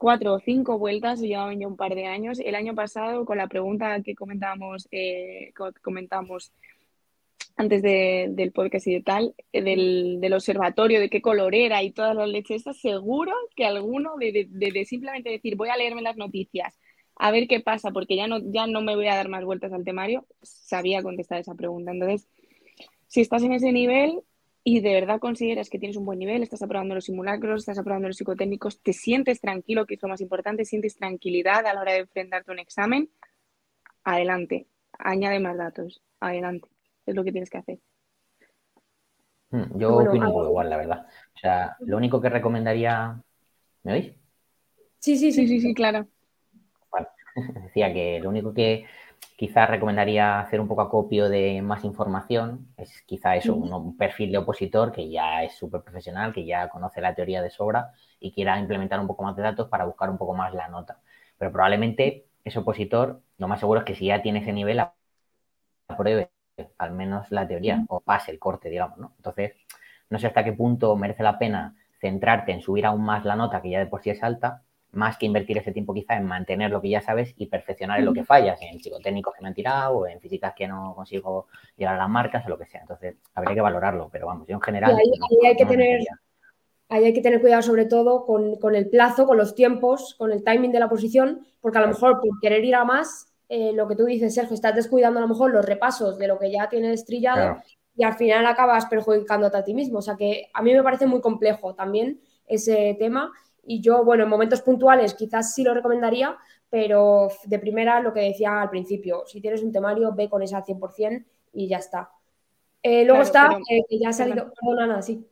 cuatro 0.00 0.32
o 0.32 0.40
cinco 0.40 0.78
vueltas, 0.78 1.20
llevaban 1.20 1.60
ya 1.60 1.68
un 1.68 1.76
par 1.76 1.94
de 1.94 2.06
años, 2.06 2.38
el 2.38 2.54
año 2.54 2.74
pasado 2.74 3.26
con 3.26 3.36
la 3.36 3.48
pregunta 3.48 4.00
que 4.02 4.14
comentábamos, 4.14 4.88
eh, 4.90 5.52
comentamos 5.82 6.54
antes 7.54 7.82
del 7.82 8.50
podcast 8.52 8.86
y 8.86 8.94
de 8.94 9.02
tal, 9.02 9.34
eh, 9.52 9.60
del, 9.62 10.32
observatorio, 10.32 11.00
de 11.00 11.10
qué 11.10 11.20
color 11.20 11.54
era 11.54 11.82
y 11.82 11.92
todas 11.92 12.16
las 12.16 12.30
leches 12.30 12.64
seguro 12.80 13.34
que 13.54 13.66
alguno 13.66 14.16
de, 14.16 14.86
simplemente 14.86 15.28
decir 15.28 15.54
voy 15.56 15.68
a 15.68 15.76
leerme 15.76 16.00
las 16.00 16.16
noticias, 16.16 16.80
a 17.16 17.30
ver 17.30 17.46
qué 17.46 17.60
pasa, 17.60 17.90
porque 17.90 18.16
ya 18.16 18.26
no, 18.26 18.38
ya 18.42 18.66
no 18.66 18.80
me 18.80 18.96
voy 18.96 19.08
a 19.08 19.16
dar 19.16 19.28
más 19.28 19.44
vueltas 19.44 19.74
al 19.74 19.84
temario, 19.84 20.26
sabía 20.40 21.02
contestar 21.02 21.40
esa 21.40 21.54
pregunta. 21.54 21.90
Entonces, 21.90 22.26
si 23.06 23.20
estás 23.20 23.42
en 23.42 23.52
ese 23.52 23.70
nivel 23.70 24.22
y 24.64 24.80
de 24.80 24.92
verdad 24.92 25.20
consideras 25.20 25.70
que 25.70 25.78
tienes 25.78 25.96
un 25.96 26.04
buen 26.04 26.18
nivel, 26.18 26.42
estás 26.42 26.62
aprobando 26.62 26.94
los 26.94 27.04
simulacros, 27.04 27.60
estás 27.60 27.78
aprobando 27.78 28.08
los 28.08 28.16
psicotécnicos, 28.16 28.80
te 28.82 28.92
sientes 28.92 29.40
tranquilo, 29.40 29.86
que 29.86 29.94
es 29.94 30.02
lo 30.02 30.08
más 30.08 30.20
importante, 30.20 30.64
sientes 30.64 30.96
tranquilidad 30.96 31.66
a 31.66 31.74
la 31.74 31.80
hora 31.80 31.92
de 31.92 32.00
enfrentarte 32.00 32.50
a 32.50 32.54
un 32.54 32.58
examen, 32.58 33.10
adelante, 34.04 34.66
añade 34.98 35.40
más 35.40 35.56
datos, 35.56 36.02
adelante 36.20 36.68
es 37.06 37.14
lo 37.14 37.24
que 37.24 37.32
tienes 37.32 37.50
que 37.50 37.58
hacer. 37.58 37.78
Hmm, 39.50 39.78
yo 39.78 39.96
opino 39.96 40.28
igual, 40.28 40.70
la 40.70 40.76
verdad. 40.76 41.06
O 41.34 41.38
sea, 41.38 41.76
lo 41.80 41.96
único 41.96 42.20
que 42.20 42.28
recomendaría. 42.28 43.20
¿Me 43.82 43.92
oís? 43.94 44.12
Sí, 44.98 45.16
sí, 45.16 45.32
sí, 45.32 45.48
sí, 45.48 45.60
sí, 45.60 45.74
claro. 45.74 46.06
Decía 47.64 47.92
que 47.92 48.20
lo 48.20 48.28
único 48.28 48.52
que 48.52 48.84
quizás 49.40 49.70
recomendaría 49.70 50.38
hacer 50.38 50.60
un 50.60 50.68
poco 50.68 50.82
acopio 50.82 51.28
de 51.28 51.62
más 51.62 51.84
información 51.84 52.68
es 52.76 53.02
quizá 53.06 53.36
eso, 53.36 53.54
un, 53.54 53.96
perfil 53.96 54.32
de 54.32 54.38
opositor 54.38 54.92
que 54.92 55.08
ya 55.08 55.42
es 55.42 55.54
súper 55.54 55.80
profesional, 55.82 56.32
que 56.32 56.44
ya 56.44 56.68
conoce 56.68 57.00
la 57.00 57.14
teoría 57.14 57.40
de 57.40 57.48
sobra 57.48 57.92
y 58.18 58.32
quiera 58.32 58.58
implementar 58.58 59.00
un 59.00 59.06
poco 59.06 59.22
más 59.22 59.34
de 59.36 59.42
datos 59.42 59.68
para 59.68 59.86
buscar 59.86 60.10
un 60.10 60.18
poco 60.18 60.34
más 60.34 60.52
la 60.52 60.68
nota. 60.68 61.00
Pero 61.38 61.52
probablemente 61.52 62.26
ese 62.44 62.58
opositor, 62.58 63.22
lo 63.38 63.48
más 63.48 63.60
seguro 63.60 63.80
es 63.80 63.86
que 63.86 63.94
si 63.94 64.06
ya 64.06 64.20
tiene 64.20 64.40
ese 64.40 64.52
nivel, 64.52 64.82
apruebe 65.88 66.30
al 66.76 66.92
menos 66.92 67.30
la 67.30 67.48
teoría, 67.48 67.82
o 67.88 68.00
pase 68.00 68.30
el 68.32 68.38
corte, 68.38 68.68
digamos, 68.68 68.98
¿no? 68.98 69.14
Entonces, 69.16 69.54
no 70.10 70.18
sé 70.18 70.26
hasta 70.26 70.44
qué 70.44 70.52
punto 70.52 70.94
merece 70.96 71.22
la 71.22 71.38
pena 71.38 71.76
centrarte 71.98 72.52
en 72.52 72.60
subir 72.60 72.84
aún 72.84 73.02
más 73.02 73.24
la 73.24 73.36
nota, 73.36 73.62
que 73.62 73.70
ya 73.70 73.78
de 73.78 73.86
por 73.86 74.02
sí 74.02 74.10
es 74.10 74.22
alta, 74.22 74.64
más 74.92 75.18
que 75.18 75.26
invertir 75.26 75.58
ese 75.58 75.72
tiempo 75.72 75.94
quizá 75.94 76.16
en 76.16 76.26
mantener 76.26 76.70
lo 76.70 76.80
que 76.80 76.90
ya 76.90 77.00
sabes 77.00 77.34
y 77.36 77.46
perfeccionar 77.46 77.98
en 77.98 78.04
lo 78.04 78.12
que 78.12 78.24
fallas, 78.24 78.60
en 78.62 78.80
psicotécnicos 78.80 79.34
que 79.34 79.42
me 79.42 79.48
han 79.48 79.54
tirado, 79.54 79.98
o 79.98 80.06
en 80.06 80.20
físicas 80.20 80.52
que 80.56 80.66
no 80.66 80.94
consigo 80.94 81.46
llegar 81.76 81.94
a 81.94 81.98
las 81.98 82.08
marcas, 82.08 82.44
o 82.46 82.48
lo 82.48 82.58
que 82.58 82.66
sea. 82.66 82.80
Entonces, 82.80 83.16
habría 83.34 83.54
que 83.54 83.60
valorarlo, 83.60 84.08
pero 84.10 84.26
vamos, 84.26 84.46
yo 84.48 84.54
en 84.54 84.62
general... 84.62 84.96
ahí, 84.96 85.46
hay 85.46 85.56
que 85.56 85.66
tener... 85.66 86.00
Ahí 86.92 87.04
hay 87.04 87.14
que 87.14 87.22
tener 87.22 87.40
cuidado 87.40 87.62
sobre 87.62 87.84
todo 87.84 88.26
con, 88.26 88.56
con, 88.56 88.74
el 88.74 88.90
plazo, 88.90 89.24
con 89.24 89.36
los 89.36 89.54
tiempos, 89.54 90.16
con 90.18 90.32
el 90.32 90.42
timing 90.42 90.72
de 90.72 90.80
la 90.80 90.88
posición, 90.88 91.46
porque 91.60 91.78
a 91.78 91.82
lo 91.82 91.86
mejor 91.86 92.20
por 92.20 92.40
querer 92.40 92.64
ir 92.64 92.74
a 92.74 92.84
más 92.84 93.30
eh, 93.50 93.72
lo 93.72 93.88
que 93.88 93.96
tú 93.96 94.04
dices, 94.04 94.32
Sergio, 94.32 94.54
estás 94.54 94.76
descuidando 94.76 95.18
a 95.18 95.22
lo 95.22 95.28
mejor 95.28 95.50
los 95.50 95.64
repasos 95.64 96.16
de 96.18 96.28
lo 96.28 96.38
que 96.38 96.52
ya 96.52 96.68
tienes 96.68 97.04
trillado 97.04 97.56
y 97.96 98.04
al 98.04 98.14
final 98.14 98.46
acabas 98.46 98.86
perjudicándote 98.86 99.56
a 99.56 99.64
ti 99.64 99.74
mismo. 99.74 99.98
O 99.98 100.02
sea 100.02 100.14
que 100.16 100.46
a 100.54 100.62
mí 100.62 100.72
me 100.72 100.84
parece 100.84 101.06
muy 101.06 101.20
complejo 101.20 101.74
también 101.74 102.20
ese 102.46 102.96
tema 102.98 103.32
y 103.70 103.80
yo, 103.80 104.04
bueno, 104.04 104.24
en 104.24 104.28
momentos 104.28 104.62
puntuales 104.62 105.14
quizás 105.14 105.54
sí 105.54 105.62
lo 105.62 105.72
recomendaría, 105.72 106.36
pero 106.68 107.28
de 107.44 107.58
primera 107.60 108.00
lo 108.00 108.12
que 108.12 108.18
decía 108.18 108.60
al 108.60 108.68
principio, 108.68 109.22
si 109.28 109.40
tienes 109.40 109.62
un 109.62 109.70
temario, 109.70 110.12
ve 110.12 110.28
con 110.28 110.42
esa 110.42 110.56
al 110.56 110.64
100% 110.64 111.24
y 111.52 111.68
ya 111.68 111.76
está. 111.76 112.10
Eh, 112.82 113.04
luego 113.04 113.22
está, 113.22 113.60
eh, 113.70 113.82
que 113.88 114.00
ya 114.00 114.08
ha 114.08 114.12
salido, 114.12 114.52
perdona, 114.60 114.88
nada, 114.88 115.02
sí. 115.02 115.24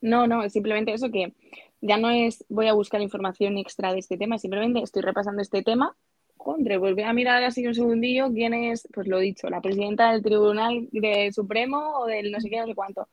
No, 0.00 0.26
no, 0.26 0.48
simplemente 0.48 0.94
eso 0.94 1.10
que 1.10 1.34
ya 1.82 1.98
no 1.98 2.08
es 2.08 2.42
voy 2.48 2.68
a 2.68 2.72
buscar 2.72 3.02
información 3.02 3.58
extra 3.58 3.92
de 3.92 3.98
este 3.98 4.16
tema, 4.16 4.38
simplemente 4.38 4.80
estoy 4.80 5.02
repasando 5.02 5.42
este 5.42 5.62
tema 5.62 5.94
Contra, 6.38 6.78
pues 6.78 6.94
voy 6.94 7.04
a 7.04 7.12
mirar 7.12 7.44
así 7.44 7.66
un 7.66 7.74
segundillo 7.74 8.32
quién 8.32 8.54
es, 8.54 8.88
pues 8.94 9.06
lo 9.06 9.18
dicho, 9.18 9.50
la 9.50 9.60
presidenta 9.60 10.12
del 10.12 10.22
Tribunal 10.22 10.88
de 10.90 11.30
Supremo 11.32 11.98
o 11.98 12.06
del 12.06 12.32
no 12.32 12.40
sé 12.40 12.48
qué, 12.48 12.60
no 12.60 12.66
sé 12.66 12.74
cuánto. 12.74 13.08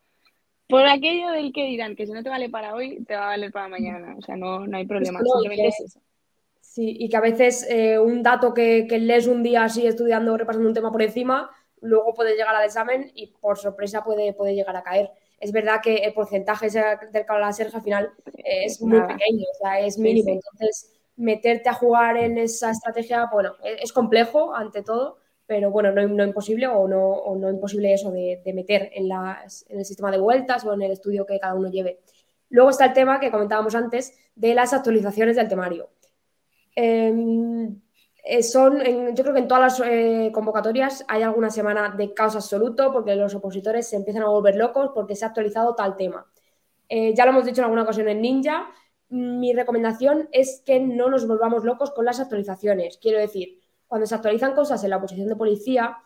Por 0.71 0.87
aquello 0.87 1.29
del 1.31 1.53
que 1.53 1.65
dirán 1.65 1.95
que 1.95 2.07
si 2.07 2.13
no 2.13 2.23
te 2.23 2.29
vale 2.29 2.49
para 2.49 2.73
hoy, 2.73 3.03
te 3.03 3.15
va 3.15 3.25
a 3.25 3.27
valer 3.27 3.51
para 3.51 3.67
mañana. 3.67 4.15
O 4.17 4.21
sea, 4.21 4.35
no, 4.35 4.65
no 4.65 4.77
hay 4.77 4.87
problema. 4.87 5.19
Simplemente 5.19 5.67
es 5.67 5.79
eso. 5.81 6.01
Sí, 6.59 6.95
y 6.99 7.09
que 7.09 7.17
a 7.17 7.21
veces 7.21 7.67
eh, 7.69 7.99
un 7.99 8.23
dato 8.23 8.53
que, 8.53 8.87
que, 8.87 8.97
lees 8.97 9.27
un 9.27 9.43
día 9.43 9.65
así 9.65 9.85
estudiando, 9.85 10.37
repasando 10.37 10.69
un 10.69 10.73
tema 10.73 10.91
por 10.91 11.01
encima, 11.01 11.51
luego 11.81 12.13
puede 12.13 12.35
llegar 12.35 12.55
al 12.55 12.63
examen 12.63 13.11
y 13.13 13.27
por 13.27 13.57
sorpresa 13.57 14.03
puede, 14.03 14.33
puede 14.33 14.55
llegar 14.55 14.75
a 14.77 14.83
caer. 14.83 15.11
Es 15.39 15.51
verdad 15.51 15.81
que 15.83 15.95
el 15.95 16.13
porcentaje 16.13 16.69
del 16.69 17.25
que 17.25 17.33
la 17.39 17.51
Sergio 17.51 17.77
al 17.77 17.83
final 17.83 18.13
es 18.37 18.81
muy 18.81 19.01
pequeño, 19.01 19.43
o 19.51 19.57
sea, 19.61 19.79
es 19.79 19.97
mínimo. 19.97 20.29
Entonces, 20.29 20.93
meterte 21.15 21.69
a 21.69 21.73
jugar 21.73 22.17
en 22.17 22.37
esa 22.37 22.71
estrategia, 22.71 23.27
bueno, 23.31 23.55
e-, 23.63 23.81
es 23.81 23.91
complejo 23.91 24.53
ante 24.53 24.83
todo, 24.83 25.17
pero 25.51 25.69
bueno, 25.69 25.91
no, 25.91 26.07
no 26.07 26.23
imposible 26.23 26.65
o 26.65 26.87
no, 26.87 27.09
o 27.09 27.35
no 27.35 27.49
imposible 27.49 27.93
eso 27.93 28.09
de, 28.09 28.41
meter 28.55 28.89
en, 28.93 29.11
en, 29.11 29.79
el 29.79 29.83
sistema 29.83 30.09
de 30.09 30.17
vueltas 30.17 30.63
o 30.63 30.73
en 30.73 30.81
el 30.81 30.91
estudio 30.91 31.25
que 31.25 31.41
cada 31.41 31.55
uno 31.55 31.69
lleve. 31.69 31.99
Luego 32.47 32.69
está 32.69 32.85
el 32.85 32.93
tema 32.93 33.19
que 33.19 33.31
comentábamos 33.31 33.75
antes 33.75 34.17
de 34.33 34.55
las 34.55 34.71
actualizaciones 34.71 35.35
del 35.35 35.49
temario. 35.49 35.89
Em, 36.73 37.81
eh, 38.23 38.43
son, 38.43 38.79
yo 39.13 39.23
creo 39.23 39.33
que 39.33 39.41
en 39.41 39.49
todas 39.49 39.77
las 39.77 39.89
eh, 39.89 40.31
convocatorias 40.33 41.03
hay 41.09 41.21
alguna 41.21 41.49
semana 41.49 41.93
de 41.97 42.13
caos 42.13 42.37
absoluto 42.37 42.93
porque 42.93 43.17
los 43.17 43.35
opositores 43.35 43.89
se 43.89 43.97
empiezan 43.97 44.23
a 44.23 44.29
volver 44.29 44.55
locos 44.55 44.91
porque 44.95 45.17
se 45.17 45.25
ha 45.25 45.27
actualizado 45.27 45.75
tal 45.75 45.97
tema. 45.97 46.31
Eh, 46.87 47.13
ya 47.13 47.25
lo 47.25 47.31
hemos 47.31 47.43
dicho 47.43 47.59
en 47.59 47.65
alguna 47.65 47.83
ocasión 47.83 48.07
en 48.07 48.21
Ninja, 48.21 48.69
mi 49.09 49.51
recomendación 49.51 50.29
es 50.31 50.63
que 50.65 50.79
no 50.79 51.09
nos 51.09 51.27
volvamos 51.27 51.65
locos 51.65 51.91
con 51.91 52.05
las 52.05 52.21
actualizaciones. 52.21 52.97
Quiero 52.99 53.19
decir, 53.19 53.60
cuando 53.91 54.07
se 54.07 54.15
actualizan 54.15 54.53
cosas 54.53 54.81
en 54.85 54.89
la 54.89 55.01
posición 55.01 55.27
de 55.27 55.35
policía, 55.35 55.97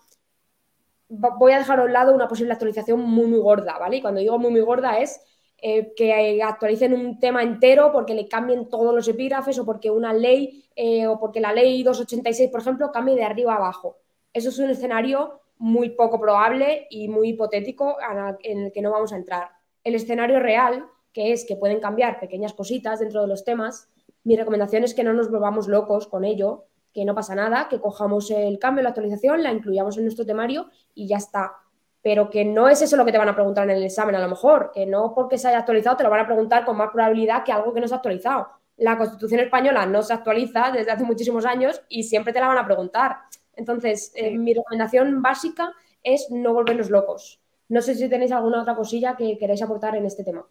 voy 1.07 1.51
a 1.51 1.59
dejar 1.59 1.79
a 1.79 1.83
un 1.83 1.93
lado 1.93 2.15
una 2.15 2.27
posible 2.27 2.51
actualización 2.51 2.99
muy, 2.99 3.27
muy 3.27 3.37
gorda, 3.37 3.77
¿vale? 3.77 3.97
Y 3.97 4.01
cuando 4.01 4.21
digo 4.21 4.39
muy, 4.39 4.49
muy 4.49 4.61
gorda 4.61 4.97
es 4.97 5.21
eh, 5.61 5.93
que 5.95 6.41
actualicen 6.41 6.93
un 6.93 7.19
tema 7.19 7.43
entero 7.43 7.91
porque 7.91 8.15
le 8.15 8.27
cambien 8.27 8.69
todos 8.69 8.91
los 8.91 9.07
epígrafes 9.07 9.59
o 9.59 9.65
porque 9.65 9.91
una 9.91 10.13
ley 10.13 10.65
eh, 10.75 11.05
o 11.05 11.19
porque 11.19 11.39
la 11.39 11.53
ley 11.53 11.83
286, 11.83 12.49
por 12.49 12.61
ejemplo, 12.61 12.91
cambie 12.91 13.13
de 13.13 13.23
arriba 13.23 13.53
a 13.53 13.57
abajo. 13.57 13.99
Eso 14.33 14.49
es 14.49 14.57
un 14.57 14.71
escenario 14.71 15.41
muy 15.59 15.89
poco 15.89 16.19
probable 16.19 16.87
y 16.89 17.07
muy 17.07 17.29
hipotético 17.29 17.97
en 18.41 18.61
el 18.61 18.71
que 18.71 18.81
no 18.81 18.89
vamos 18.89 19.13
a 19.13 19.17
entrar. 19.17 19.51
El 19.83 19.93
escenario 19.93 20.39
real 20.39 20.87
que 21.13 21.33
es 21.33 21.45
que 21.45 21.55
pueden 21.55 21.79
cambiar 21.79 22.19
pequeñas 22.19 22.53
cositas 22.53 22.99
dentro 22.99 23.21
de 23.21 23.27
los 23.27 23.45
temas. 23.45 23.89
Mi 24.23 24.35
recomendación 24.35 24.83
es 24.83 24.95
que 24.95 25.03
no 25.03 25.13
nos 25.13 25.29
volvamos 25.29 25.67
locos 25.67 26.07
con 26.07 26.25
ello, 26.25 26.65
que 26.95 27.03
no 27.03 27.13
pasa 27.13 27.35
nada, 27.35 27.67
que 27.69 27.81
cojamos 27.81 28.31
el 28.31 28.57
cambio, 28.57 28.81
la 28.81 28.89
actualización, 28.89 29.43
la 29.43 29.51
incluyamos 29.51 29.97
en 29.97 30.05
nuestro 30.05 30.25
temario 30.25 30.69
y 30.93 31.07
ya 31.09 31.17
está. 31.17 31.57
Pero 32.01 32.29
que 32.29 32.45
no 32.45 32.69
es 32.69 32.81
eso 32.81 32.95
lo 32.95 33.03
que 33.03 33.11
te 33.11 33.17
van 33.17 33.27
a 33.27 33.35
preguntar 33.35 33.69
en 33.69 33.75
el 33.75 33.83
examen, 33.83 34.15
a 34.15 34.19
lo 34.19 34.29
mejor, 34.29 34.71
que 34.73 34.85
no 34.85 35.13
porque 35.13 35.37
se 35.37 35.49
haya 35.49 35.59
actualizado 35.59 35.97
te 35.97 36.03
lo 36.03 36.09
van 36.09 36.21
a 36.21 36.25
preguntar 36.25 36.63
con 36.63 36.77
más 36.77 36.91
probabilidad 36.91 37.43
que 37.43 37.51
algo 37.51 37.73
que 37.73 37.81
no 37.81 37.87
se 37.89 37.95
ha 37.95 37.97
actualizado. 37.97 38.47
La 38.77 38.97
Constitución 38.97 39.41
española 39.41 39.85
no 39.85 40.03
se 40.03 40.13
actualiza 40.13 40.71
desde 40.71 40.89
hace 40.89 41.03
muchísimos 41.03 41.45
años 41.45 41.81
y 41.89 42.03
siempre 42.03 42.31
te 42.31 42.39
la 42.39 42.47
van 42.47 42.59
a 42.59 42.65
preguntar. 42.65 43.17
Entonces, 43.57 44.13
eh, 44.15 44.31
mi 44.31 44.53
recomendación 44.53 45.21
básica 45.21 45.73
es 46.01 46.27
no 46.31 46.53
volvernos 46.53 46.89
locos. 46.89 47.41
No 47.67 47.81
sé 47.81 47.95
si 47.95 48.07
tenéis 48.07 48.31
alguna 48.31 48.61
otra 48.61 48.75
cosilla 48.75 49.17
que 49.17 49.37
queréis 49.37 49.61
aportar 49.61 49.97
en 49.97 50.05
este 50.05 50.23
tema. 50.23 50.47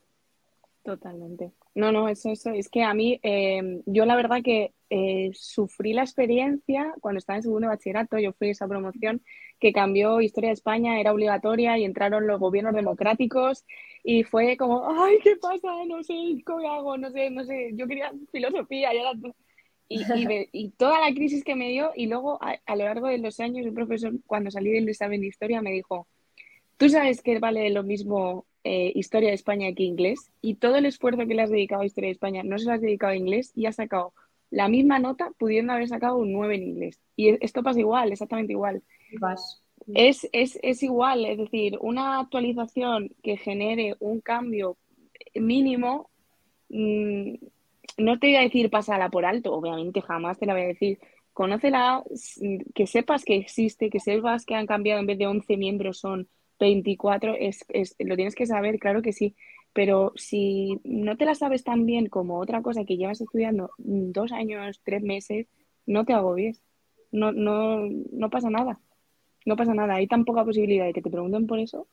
Totalmente. 0.84 1.50
No, 1.74 1.92
no, 1.92 2.10
eso, 2.10 2.30
eso. 2.30 2.50
Es 2.50 2.68
que 2.68 2.82
a 2.82 2.92
mí, 2.92 3.18
eh, 3.22 3.80
yo 3.86 4.04
la 4.04 4.16
verdad 4.16 4.42
que 4.44 4.74
eh, 4.90 5.30
sufrí 5.32 5.94
la 5.94 6.02
experiencia 6.02 6.94
cuando 7.00 7.18
estaba 7.18 7.38
en 7.38 7.42
segundo 7.42 7.68
bachillerato, 7.68 8.18
yo 8.18 8.34
fui 8.34 8.48
a 8.48 8.50
esa 8.50 8.68
promoción 8.68 9.22
que 9.58 9.72
cambió 9.72 10.20
Historia 10.20 10.50
de 10.50 10.54
España, 10.54 11.00
era 11.00 11.12
obligatoria 11.12 11.78
y 11.78 11.84
entraron 11.84 12.26
los 12.26 12.38
gobiernos 12.38 12.74
democráticos 12.74 13.64
y 14.02 14.24
fue 14.24 14.58
como, 14.58 14.86
ay, 15.02 15.16
¿qué 15.22 15.36
pasa? 15.36 15.68
No 15.86 16.02
sé, 16.02 16.14
¿cómo 16.44 16.70
hago? 16.70 16.98
No 16.98 17.10
sé, 17.10 17.30
no 17.30 17.44
sé, 17.44 17.70
yo 17.74 17.86
quería 17.86 18.12
filosofía 18.30 18.92
y, 19.88 20.02
y, 20.52 20.70
toda 20.72 21.00
la 21.00 21.14
crisis 21.14 21.44
que 21.44 21.56
me 21.56 21.68
dio, 21.70 21.92
y 21.94 22.06
luego 22.06 22.38
a, 22.42 22.76
lo 22.76 22.84
largo 22.84 23.08
de 23.08 23.18
los 23.18 23.40
años, 23.40 23.66
el 23.66 23.72
profesor, 23.72 24.12
cuando 24.26 24.50
salí 24.50 24.70
del 24.70 24.88
examen 24.88 25.20
de 25.20 25.28
historia, 25.28 25.62
me 25.62 25.72
dijo: 25.72 26.08
Tú 26.76 26.88
sabes 26.88 27.22
que 27.22 27.38
vale 27.38 27.70
lo 27.70 27.82
mismo 27.82 28.46
eh, 28.64 28.92
historia 28.94 29.28
de 29.28 29.34
España 29.34 29.72
que 29.74 29.82
inglés, 29.82 30.30
y 30.40 30.54
todo 30.54 30.76
el 30.76 30.86
esfuerzo 30.86 31.26
que 31.26 31.34
le 31.34 31.42
has 31.42 31.50
dedicado 31.50 31.82
a 31.82 31.86
historia 31.86 32.08
de 32.08 32.12
España 32.12 32.42
no 32.42 32.58
se 32.58 32.64
lo 32.64 32.72
has 32.72 32.80
dedicado 32.80 33.12
a 33.12 33.16
inglés 33.16 33.52
y 33.54 33.66
has 33.66 33.76
sacado 33.76 34.14
la 34.50 34.68
misma 34.68 34.98
nota 34.98 35.32
pudiendo 35.38 35.72
haber 35.72 35.88
sacado 35.88 36.16
un 36.16 36.32
9 36.32 36.54
en 36.54 36.62
inglés. 36.62 37.00
Y 37.16 37.36
esto 37.44 37.62
pasa 37.62 37.80
igual, 37.80 38.12
exactamente 38.12 38.52
igual. 38.52 38.82
Es, 39.94 40.28
es, 40.32 40.58
es 40.62 40.82
igual, 40.82 41.24
es 41.26 41.38
decir, 41.38 41.76
una 41.80 42.20
actualización 42.20 43.10
que 43.22 43.36
genere 43.36 43.96
un 44.00 44.20
cambio 44.20 44.78
mínimo, 45.34 46.08
mm, 46.70 47.34
no 47.98 48.18
te 48.18 48.28
voy 48.28 48.36
a 48.36 48.40
decir 48.40 48.70
pásala 48.70 49.10
por 49.10 49.26
alto, 49.26 49.52
obviamente 49.52 50.00
jamás 50.00 50.38
te 50.38 50.46
la 50.46 50.54
voy 50.54 50.62
a 50.62 50.66
decir. 50.68 50.98
Conócela, 51.32 52.04
que 52.74 52.86
sepas 52.86 53.24
que 53.24 53.34
existe, 53.34 53.90
que 53.90 53.98
sepas 53.98 54.46
que 54.46 54.54
han 54.54 54.66
cambiado 54.66 55.00
en 55.00 55.06
vez 55.06 55.18
de 55.18 55.26
11 55.26 55.56
miembros 55.56 55.98
son 55.98 56.28
24, 56.58 57.34
es, 57.38 57.64
es, 57.68 57.96
lo 57.98 58.16
tienes 58.16 58.34
que 58.34 58.46
saber, 58.46 58.78
claro 58.78 59.02
que 59.02 59.12
sí. 59.12 59.34
Pero 59.72 60.12
si 60.14 60.80
no 60.84 61.16
te 61.16 61.24
la 61.24 61.34
sabes 61.34 61.64
tan 61.64 61.84
bien 61.84 62.06
como 62.08 62.38
otra 62.38 62.62
cosa 62.62 62.84
que 62.84 62.96
llevas 62.96 63.20
estudiando 63.20 63.72
dos 63.78 64.30
años, 64.32 64.80
tres 64.84 65.02
meses, 65.02 65.48
no 65.86 66.04
te 66.04 66.12
agobies. 66.12 66.62
No, 67.10 67.32
no, 67.32 67.80
no 68.12 68.30
pasa 68.30 68.50
nada. 68.50 68.78
No 69.44 69.56
pasa 69.56 69.74
nada. 69.74 69.94
Hay 69.94 70.06
tan 70.06 70.24
poca 70.24 70.44
posibilidad 70.44 70.84
de 70.84 70.92
que 70.92 71.02
te 71.02 71.10
pregunten 71.10 71.46
por 71.46 71.58
eso. 71.58 71.88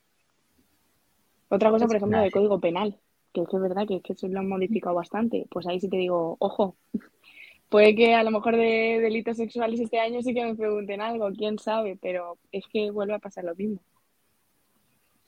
Otra 1.50 1.72
cosa, 1.72 1.88
por 1.88 1.96
ejemplo, 1.96 2.20
del 2.20 2.32
código 2.32 2.60
penal, 2.60 2.98
que 3.34 3.42
es 3.42 3.50
que 3.50 3.56
es 3.58 3.62
verdad 3.62 3.88
que, 3.88 3.96
es 3.98 4.04
que 4.04 4.14
eso 4.14 4.28
lo 4.28 4.40
han 4.40 4.48
modificado 4.48 4.96
bastante. 4.96 5.48
Pues 5.50 5.68
ahí 5.68 5.80
sí 5.80 5.90
te 5.90 5.98
digo, 5.98 6.38
ojo, 6.40 6.78
puede 7.70 7.96
que 7.96 8.14
a 8.14 8.24
lo 8.24 8.32
mejor 8.32 8.56
de 8.56 9.00
delitos 9.02 9.38
sexuales 9.38 9.80
este 9.80 10.00
año 10.00 10.22
sí 10.22 10.34
que 10.34 10.46
me 10.46 10.56
pregunten 10.56 11.02
algo, 11.02 11.30
quién 11.36 11.58
sabe, 11.58 11.98
pero 12.00 12.38
es 12.52 12.66
que 12.68 12.92
vuelve 12.92 13.16
a 13.16 13.20
pasar 13.20 13.44
lo 13.44 13.56
mismo 13.56 13.82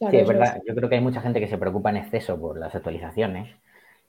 sí, 0.09 0.17
es 0.17 0.27
verdad. 0.27 0.61
Yo 0.67 0.75
creo 0.75 0.89
que 0.89 0.95
hay 0.95 1.01
mucha 1.01 1.21
gente 1.21 1.39
que 1.39 1.47
se 1.47 1.57
preocupa 1.57 1.89
en 1.89 1.97
exceso 1.97 2.39
por 2.39 2.57
las 2.57 2.73
actualizaciones 2.75 3.49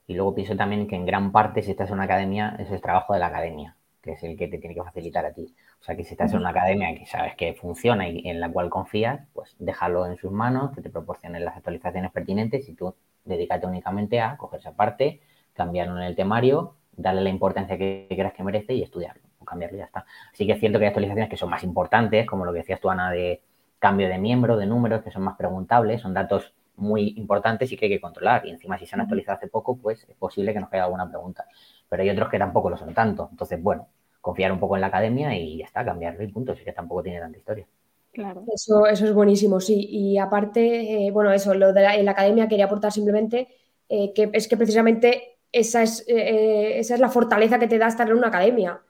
y 0.07 0.13
luego 0.13 0.35
pienso 0.35 0.55
también 0.55 0.87
que 0.87 0.95
en 0.95 1.05
gran 1.05 1.31
parte 1.31 1.61
si 1.61 1.71
estás 1.71 1.89
en 1.89 1.95
una 1.95 2.03
academia 2.03 2.55
es 2.59 2.71
el 2.71 2.81
trabajo 2.81 3.13
de 3.13 3.19
la 3.19 3.27
academia, 3.27 3.75
que 4.01 4.11
es 4.13 4.23
el 4.23 4.37
que 4.37 4.47
te 4.47 4.57
tiene 4.57 4.75
que 4.75 4.83
facilitar 4.83 5.25
a 5.25 5.33
ti. 5.33 5.53
O 5.79 5.83
sea 5.83 5.95
que 5.95 6.03
si 6.03 6.11
estás 6.13 6.31
en 6.33 6.39
una 6.39 6.49
academia 6.49 6.95
que 6.95 7.05
sabes 7.05 7.35
que 7.35 7.53
funciona 7.53 8.07
y 8.07 8.27
en 8.27 8.39
la 8.39 8.49
cual 8.49 8.69
confías, 8.69 9.21
pues 9.33 9.55
déjalo 9.59 10.05
en 10.05 10.17
sus 10.17 10.31
manos, 10.31 10.73
que 10.73 10.81
te 10.81 10.89
proporcionen 10.89 11.43
las 11.43 11.57
actualizaciones 11.57 12.11
pertinentes 12.11 12.67
y 12.69 12.73
tú 12.73 12.95
dedícate 13.23 13.65
únicamente 13.65 14.21
a 14.21 14.37
coger 14.37 14.59
esa 14.59 14.73
parte, 14.73 15.21
cambiarlo 15.53 15.97
en 15.97 16.03
el 16.03 16.15
temario, 16.15 16.75
darle 16.95 17.21
la 17.21 17.29
importancia 17.29 17.77
que 17.77 18.07
creas 18.09 18.33
que 18.33 18.43
merece 18.43 18.73
y 18.73 18.83
estudiarlo 18.83 19.23
o 19.39 19.45
cambiarlo 19.45 19.77
y 19.77 19.79
ya 19.79 19.85
está. 19.85 20.05
Así 20.31 20.45
que 20.45 20.53
es 20.53 20.59
cierto 20.59 20.79
que 20.79 20.85
hay 20.85 20.89
actualizaciones 20.89 21.29
que 21.29 21.37
son 21.37 21.49
más 21.49 21.63
importantes, 21.63 22.25
como 22.25 22.45
lo 22.45 22.53
que 22.53 22.59
decías 22.59 22.79
tú, 22.79 22.89
Ana, 22.89 23.11
de 23.11 23.41
cambio 23.85 24.09
de 24.09 24.17
miembro, 24.17 24.57
de 24.57 24.65
números, 24.65 25.03
que 25.03 25.11
son 25.11 25.21
más 25.21 25.37
preguntables, 25.37 26.01
son 26.01 26.11
datos 26.11 26.55
muy 26.75 27.13
importantes 27.17 27.71
y 27.71 27.77
que 27.77 27.85
hay 27.85 27.91
que 27.91 28.01
controlar. 28.01 28.43
Y 28.47 28.49
encima, 28.49 28.79
si 28.79 28.87
se 28.87 28.95
han 28.95 29.01
actualizado 29.01 29.37
hace 29.37 29.47
poco, 29.47 29.77
pues 29.77 30.03
es 30.09 30.15
posible 30.15 30.53
que 30.53 30.59
nos 30.59 30.69
caiga 30.69 30.85
alguna 30.85 31.07
pregunta. 31.07 31.45
Pero 31.87 32.01
hay 32.01 32.09
otros 32.09 32.29
que 32.29 32.39
tampoco 32.39 32.71
lo 32.71 32.77
son 32.77 32.95
tanto. 32.95 33.27
Entonces, 33.29 33.61
bueno, 33.61 33.87
confiar 34.21 34.51
un 34.51 34.59
poco 34.59 34.73
en 34.73 34.81
la 34.81 34.87
academia 34.87 35.37
y 35.37 35.59
ya 35.59 35.65
está, 35.65 35.85
cambiarlo 35.85 36.23
y 36.23 36.27
punto. 36.29 36.53
Así 36.53 36.63
que 36.63 36.73
tampoco 36.73 37.03
tiene 37.03 37.19
tanta 37.19 37.37
historia. 37.37 37.67
Claro. 38.11 38.43
Eso, 38.51 38.87
eso 38.87 39.05
es 39.05 39.13
buenísimo, 39.13 39.59
sí. 39.59 39.85
Y 39.87 40.17
aparte, 40.17 41.05
eh, 41.05 41.11
bueno, 41.11 41.31
eso, 41.31 41.53
lo 41.53 41.71
de 41.71 41.81
la, 41.83 41.95
en 41.95 42.05
la 42.05 42.11
academia 42.11 42.47
quería 42.47 42.65
aportar 42.65 42.91
simplemente 42.91 43.49
eh, 43.87 44.13
que 44.15 44.31
es 44.33 44.47
que 44.47 44.57
precisamente 44.57 45.37
esa 45.51 45.83
es, 45.83 46.03
eh, 46.07 46.79
esa 46.79 46.95
es 46.95 46.99
la 46.99 47.09
fortaleza 47.09 47.59
que 47.59 47.67
te 47.67 47.77
da 47.77 47.85
estar 47.85 48.09
en 48.09 48.17
una 48.17 48.29
academia. 48.29 48.81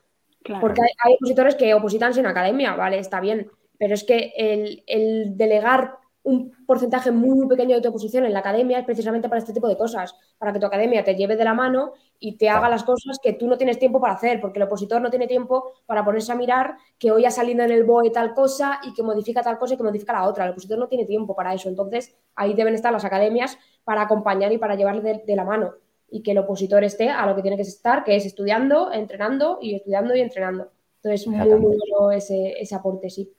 Porque 0.62 0.82
hay, 0.82 0.90
hay, 1.04 1.16
opositores 1.16 1.56
que 1.56 1.74
opositan 1.74 2.14
sin 2.14 2.28
academia, 2.28 2.75
¿vale? 2.75 3.00
Está 3.00 3.20
bien 3.20 3.52
pero 3.77 3.94
es 3.94 4.03
que 4.03 4.34
el, 4.38 5.38
delegar 5.38 5.98
un 6.24 6.51
porcentaje 6.65 7.12
muy, 7.12 7.38
muy 7.38 7.48
pequeño 7.48 7.75
de 7.75 7.82
tu 7.82 7.89
oposición 7.89 8.25
en 8.25 8.34
la 8.34 8.39
academia 8.39 8.79
es 8.79 8.86
precisamente 8.86 9.29
para 9.29 9.39
este 9.39 9.53
tipo 9.53 9.67
de 9.67 9.77
cosas, 9.77 10.15
para 10.39 10.51
que 10.51 10.60
tu 10.60 10.65
academia 10.65 11.03
te 11.03 11.15
lleve 11.15 11.36
de 11.36 11.44
la 11.44 11.53
mano 11.53 11.94
y 12.20 12.36
te 12.38 12.50
haga 12.50 12.67
las 12.67 12.84
cosas 12.84 13.20
que 13.22 13.34
tú 13.34 13.48
no 13.48 13.58
tienes 13.58 13.77
tiempo 13.77 14.01
para 14.01 14.13
hacer, 14.13 14.41
porque 14.41 14.58
el 14.58 14.63
opositor 14.63 15.01
no 15.01 15.12
tiene 15.12 15.27
tiempo 15.27 15.74
para 15.85 16.03
ponerse 16.03 16.31
a 16.31 16.35
mirar 16.35 16.77
que 16.98 17.11
hoy 17.11 17.25
ha 17.25 17.31
salido 17.31 17.64
en 17.64 17.72
el 17.72 17.83
BOE 17.83 18.09
tal 18.09 18.33
cosa 18.33 18.79
y 18.83 18.94
que 18.94 19.03
modifica 19.03 19.44
tal 19.44 19.59
cosa 19.59 19.75
y 19.75 19.77
que 19.77 19.83
modifica 19.83 20.14
la 20.14 20.27
otra. 20.27 20.46
El 20.46 20.51
opositor 20.51 20.79
no 20.79 20.88
tiene 20.88 21.05
tiempo 21.05 21.35
para 21.35 21.53
eso. 21.53 21.70
Entonces, 21.70 22.16
ahí 22.35 22.55
deben 22.55 22.74
estar 22.74 22.92
las 22.92 23.05
academias 23.05 23.59
para 23.83 24.01
acompañar 24.01 24.51
y 24.51 24.57
para 24.57 24.75
llevarle 24.75 25.22
de, 25.24 25.35
la 25.35 25.44
mano 25.44 25.75
y 26.09 26.24
que 26.24 26.31
el 26.31 26.40
opositor 26.40 26.83
esté 26.83 27.09
a 27.09 27.25
lo 27.27 27.35
que 27.35 27.44
tiene 27.44 27.57
que 27.57 27.64
estar, 27.64 28.03
que 28.03 28.16
es 28.16 28.25
estudiando, 28.25 28.92
entrenando 28.92 29.59
y 29.61 29.75
estudiando 29.75 30.16
y 30.16 30.22
entrenando. 30.22 30.72
Entonces, 31.03 31.27
muy 31.27 31.50
bueno 31.50 32.11
ese, 32.11 32.59
ese 32.59 32.74
aporte, 32.74 33.11
sí. 33.11 33.31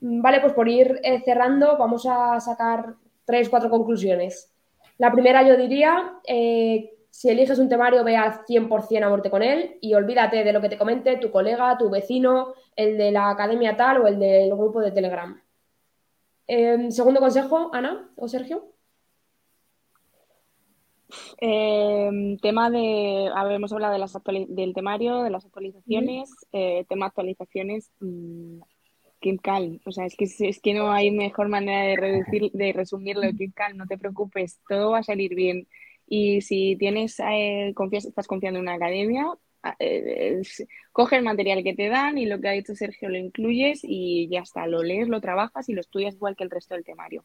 Mm, 0.00 0.20
vale, 0.22 0.40
pues 0.40 0.52
por 0.52 0.68
ir 0.68 1.00
eh, 1.02 1.20
cerrando, 1.24 1.76
vamos 1.76 2.06
a 2.06 2.40
sacar 2.40 2.94
tres, 3.24 3.48
cuatro 3.48 3.70
conclusiones. 3.70 4.52
La 4.98 5.12
primera 5.12 5.42
yo 5.46 5.56
diría, 5.56 6.20
eh, 6.26 6.90
si 7.10 7.28
eliges 7.30 7.58
un 7.58 7.68
temario, 7.68 8.04
ve 8.04 8.16
al 8.16 8.44
100% 8.44 9.04
a 9.04 9.08
muerte 9.08 9.30
con 9.30 9.42
él 9.42 9.78
y 9.80 9.94
olvídate 9.94 10.44
de 10.44 10.52
lo 10.52 10.60
que 10.60 10.68
te 10.68 10.78
comente 10.78 11.16
tu 11.16 11.30
colega, 11.30 11.76
tu 11.78 11.90
vecino, 11.90 12.54
el 12.76 12.96
de 12.98 13.10
la 13.10 13.30
academia 13.30 13.76
tal 13.76 14.02
o 14.02 14.06
el 14.06 14.18
del 14.18 14.54
grupo 14.54 14.80
de 14.80 14.92
Telegram. 14.92 15.40
Em, 16.46 16.90
segundo 16.90 17.20
consejo, 17.20 17.70
Ana 17.72 18.10
o 18.16 18.28
Sergio. 18.28 18.72
Em, 21.40 22.36
tema 22.38 22.70
de, 22.70 23.30
habíamos 23.34 23.72
hablado 23.72 23.92
de 23.92 23.98
las 23.98 24.12
del 24.48 24.74
temario, 24.74 25.22
de 25.22 25.30
las 25.30 25.44
actualizaciones, 25.44 26.30
eh, 26.52 26.84
tema 26.88 27.06
actualizaciones, 27.06 27.90
mm, 28.00 28.60
Keep 29.26 29.40
calm. 29.42 29.80
O 29.84 29.90
sea, 29.90 30.06
es 30.06 30.14
que, 30.14 30.24
es 30.24 30.60
que 30.60 30.72
no 30.72 30.92
hay 30.92 31.10
mejor 31.10 31.48
manera 31.48 31.82
de, 31.82 31.96
reducir, 31.96 32.52
de 32.52 32.72
resumirlo. 32.72 33.22
Keep 33.36 33.54
calm, 33.54 33.76
no 33.76 33.86
te 33.88 33.98
preocupes, 33.98 34.60
todo 34.68 34.92
va 34.92 34.98
a 34.98 35.02
salir 35.02 35.34
bien. 35.34 35.66
Y 36.06 36.42
si 36.42 36.76
tienes, 36.76 37.18
eh, 37.18 37.74
estás 37.90 38.28
confiando 38.28 38.60
en 38.60 38.62
una 38.62 38.74
academia, 38.74 39.26
eh, 39.80 40.42
coge 40.92 41.16
el 41.16 41.24
material 41.24 41.64
que 41.64 41.74
te 41.74 41.88
dan 41.88 42.18
y 42.18 42.26
lo 42.26 42.40
que 42.40 42.48
ha 42.48 42.52
dicho 42.52 42.76
Sergio 42.76 43.08
lo 43.08 43.18
incluyes 43.18 43.80
y 43.82 44.28
ya 44.28 44.42
está, 44.42 44.68
lo 44.68 44.84
lees, 44.84 45.08
lo 45.08 45.20
trabajas 45.20 45.68
y 45.68 45.72
lo 45.72 45.80
estudias 45.80 46.14
igual 46.14 46.36
que 46.36 46.44
el 46.44 46.50
resto 46.50 46.76
del 46.76 46.84
temario. 46.84 47.24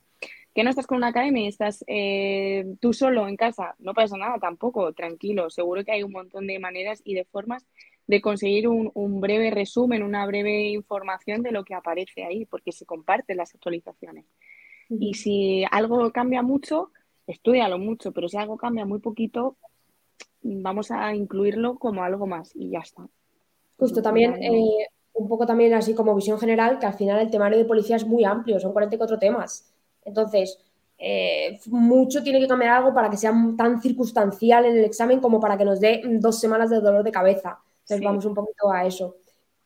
Que 0.55 0.63
no 0.63 0.71
estás 0.71 0.87
con 0.87 0.97
una 0.97 1.09
academia 1.09 1.43
y 1.43 1.47
estás 1.49 1.85
eh, 1.85 2.65
tú 2.79 2.93
solo 2.93 3.27
en 3.27 3.37
casa, 3.37 3.75
no 3.77 3.93
pasa 3.93 4.17
nada 4.17 4.39
tampoco, 4.39 4.91
tranquilo, 4.93 5.51
seguro 5.51 5.85
que 5.85 5.91
hay 5.91 6.01
un 6.01 6.13
montón 6.13 6.47
de 6.47 6.57
maneras 6.57 6.99
y 7.03 7.13
de 7.13 7.25
formas 7.25 7.67
de 8.11 8.19
conseguir 8.19 8.67
un, 8.67 9.21
breve 9.21 9.51
resumen, 9.51 10.03
una 10.03 10.25
breve 10.25 10.67
información 10.67 11.41
de 11.41 11.53
lo 11.53 11.63
que 11.63 11.73
aparece 11.73 12.25
ahí, 12.25 12.45
porque 12.45 12.73
se 12.73 12.85
comparten 12.85 13.37
las 13.37 13.55
actualizaciones. 13.55 14.25
Y 14.89 15.13
si 15.13 15.63
algo 15.71 16.11
cambia 16.11 16.41
mucho, 16.41 16.91
estudialo 17.25 17.77
mucho, 17.77 18.11
pero 18.11 18.27
si 18.27 18.35
algo 18.35 18.57
cambia 18.57 18.83
muy 18.83 18.99
poquito, 18.99 19.55
vamos 20.41 20.91
a 20.91 21.15
incluirlo 21.15 21.79
como 21.79 22.03
algo 22.03 22.27
más 22.27 22.51
y 22.53 22.71
ya 22.71 22.79
está. 22.79 23.07
Justo 23.77 24.01
también, 24.01 24.43
eh, 24.43 24.87
un 25.13 25.29
poco 25.29 25.45
también 25.45 25.73
así 25.73 25.95
como 25.95 26.13
visión 26.13 26.37
general, 26.37 26.79
que 26.79 26.87
al 26.87 26.95
final 26.95 27.21
el 27.21 27.31
temario 27.31 27.57
de 27.57 27.63
policía 27.63 27.95
es 27.95 28.05
muy 28.05 28.25
amplio, 28.25 28.59
son 28.59 28.73
44 28.73 29.17
temas. 29.19 29.71
Entonces, 30.03 30.59
eh, 30.97 31.61
mucho 31.67 32.21
tiene 32.21 32.41
que 32.41 32.47
cambiar 32.49 32.71
algo 32.71 32.93
para 32.93 33.09
que 33.09 33.15
sea 33.15 33.33
tan 33.57 33.81
circunstancial 33.81 34.65
en 34.65 34.75
el 34.75 34.83
examen 34.83 35.21
como 35.21 35.39
para 35.39 35.57
que 35.57 35.63
nos 35.63 35.79
dé 35.79 36.01
dos 36.19 36.41
semanas 36.41 36.69
de 36.69 36.81
dolor 36.81 37.05
de 37.05 37.11
cabeza. 37.13 37.61
Entonces 37.91 38.05
vamos 38.05 38.25
un 38.25 38.33
poquito 38.33 38.71
a 38.71 38.85
eso. 38.85 39.17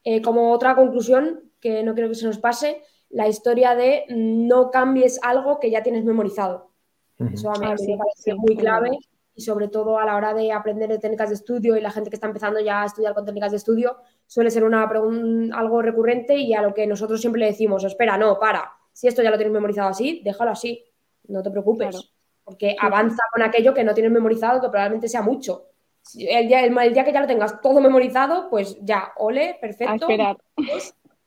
Eh, 0.04 0.22
como 0.22 0.52
otra 0.52 0.76
conclusión, 0.76 1.52
que 1.60 1.84
no 1.84 1.94
creo 1.94 2.10
que 2.10 2.16
se 2.16 2.26
nos 2.26 2.40
pase, 2.40 2.82
la 3.10 3.28
historia 3.28 3.76
de 3.76 4.06
no 4.10 4.72
cambies 4.72 5.20
algo 5.22 5.60
que 5.60 5.70
ya 5.70 5.84
tienes 5.84 6.04
memorizado. 6.06 6.72
Eso 7.18 7.50
a 7.50 7.60
mí 7.60 7.66
ah, 7.70 7.76
me 7.80 7.98
parece 7.98 8.34
muy 8.36 8.58
clave 8.58 8.98
y 9.34 9.42
sobre 9.42 9.68
todo 9.68 10.00
a 10.00 10.06
la 10.06 10.16
hora 10.16 10.34
de 10.34 10.52
aprender 10.52 10.90
de 10.90 10.98
técnicas 10.98 11.30
de 11.30 11.36
estudio 11.36 11.78
y 11.78 11.82
la 11.82 11.92
gente 11.92 12.10
que 12.10 12.16
está 12.16 12.28
empezando 12.28 12.60
ya 12.60 12.82
a 12.82 12.86
estudiar 12.86 13.14
con 13.14 13.26
técnicas 13.26 13.52
de 13.52 13.58
estudio 13.58 13.98
suele 14.26 14.50
ser 14.50 14.64
una 14.64 14.84
algo 14.84 15.82
recurrente 15.82 16.36
y 16.38 16.54
a 16.54 16.62
lo 16.62 16.74
que 16.74 16.88
nosotros 16.88 17.22
siempre 17.22 17.40
le 17.40 17.48
decimos, 17.48 17.84
espera, 17.84 18.18
no, 18.18 18.38
para, 18.40 18.72
si 18.92 19.08
esto 19.08 19.22
ya 19.22 19.30
lo 19.30 19.38
tienes 19.38 19.54
memorizado 19.54 19.90
así, 19.90 20.22
déjalo 20.26 20.52
así, 20.52 20.84
no 21.28 21.42
te 21.42 21.52
preocupes, 21.52 22.14
porque 22.44 22.76
avanza 22.80 23.24
con 23.32 23.44
aquello 23.44 23.74
que 23.74 23.84
no 23.84 23.94
tienes 23.94 24.12
memorizado 24.12 24.60
que 24.60 24.70
probablemente 24.70 25.08
sea 25.08 25.22
mucho 25.22 25.68
el 26.14 26.48
día, 26.48 26.64
el, 26.64 26.94
día 26.94 27.04
que 27.04 27.14
ya 27.14 27.22
lo 27.22 27.28
tengas 27.28 27.62
todo 27.62 27.82
memorizado, 27.82 28.50
pues 28.50 28.78
ya, 28.82 29.12
ole, 29.18 29.58
perfecto. 29.60 30.08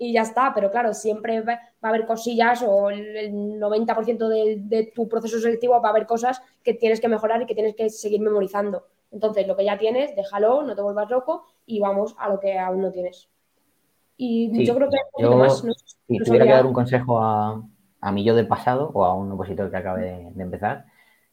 Y 0.01 0.13
ya 0.13 0.23
está, 0.23 0.53
pero 0.55 0.71
claro, 0.71 0.95
siempre 0.95 1.41
va, 1.41 1.55
a 1.83 1.89
haber 1.89 2.07
cosillas 2.07 2.63
o 2.65 2.89
el, 2.89 3.33
90% 3.59 4.29
de, 4.29 4.57
de, 4.61 4.93
tu 4.95 5.09
proceso 5.09 5.41
selectivo 5.41 5.81
va 5.81 5.89
a 5.89 5.91
haber 5.91 6.07
cosas 6.07 6.41
que 6.63 6.75
tienes 6.75 7.01
que 7.01 7.09
mejorar 7.09 7.43
y 7.43 7.47
que 7.47 7.55
tienes 7.57 7.75
que 7.75 7.91
seguir 7.91 8.21
memorizando. 8.21 8.85
Entonces, 9.11 9.49
lo 9.49 9.57
que 9.57 9.65
ya 9.65 9.77
tienes, 9.77 10.15
déjalo, 10.15 10.63
no 10.63 10.77
te 10.77 10.83
vuelvas 10.83 11.11
loco 11.11 11.47
y 11.67 11.81
vamos 11.81 12.15
a 12.19 12.29
lo 12.29 12.39
que 12.39 12.57
aún 12.57 12.81
no 12.81 12.93
tienes. 12.93 13.29
Y 14.17 14.65
yo 14.65 14.75
creo 14.77 14.89
que 14.89 14.99
yo, 15.19 15.37
más, 15.37 15.65
si 16.07 16.19
tuviera 16.19 16.45
que 16.45 16.53
dar 16.53 16.67
un 16.67 16.73
consejo 16.73 17.19
a, 17.21 17.61
a 18.01 18.13
mi 18.13 18.23
yo 18.23 18.37
del 18.37 18.47
pasado 18.47 18.91
o 18.95 19.05
a 19.05 19.15
un 19.15 19.33
opositor 19.33 19.69
que 19.71 19.77
acabe 19.77 20.31
de 20.33 20.43
empezar, 20.43 20.87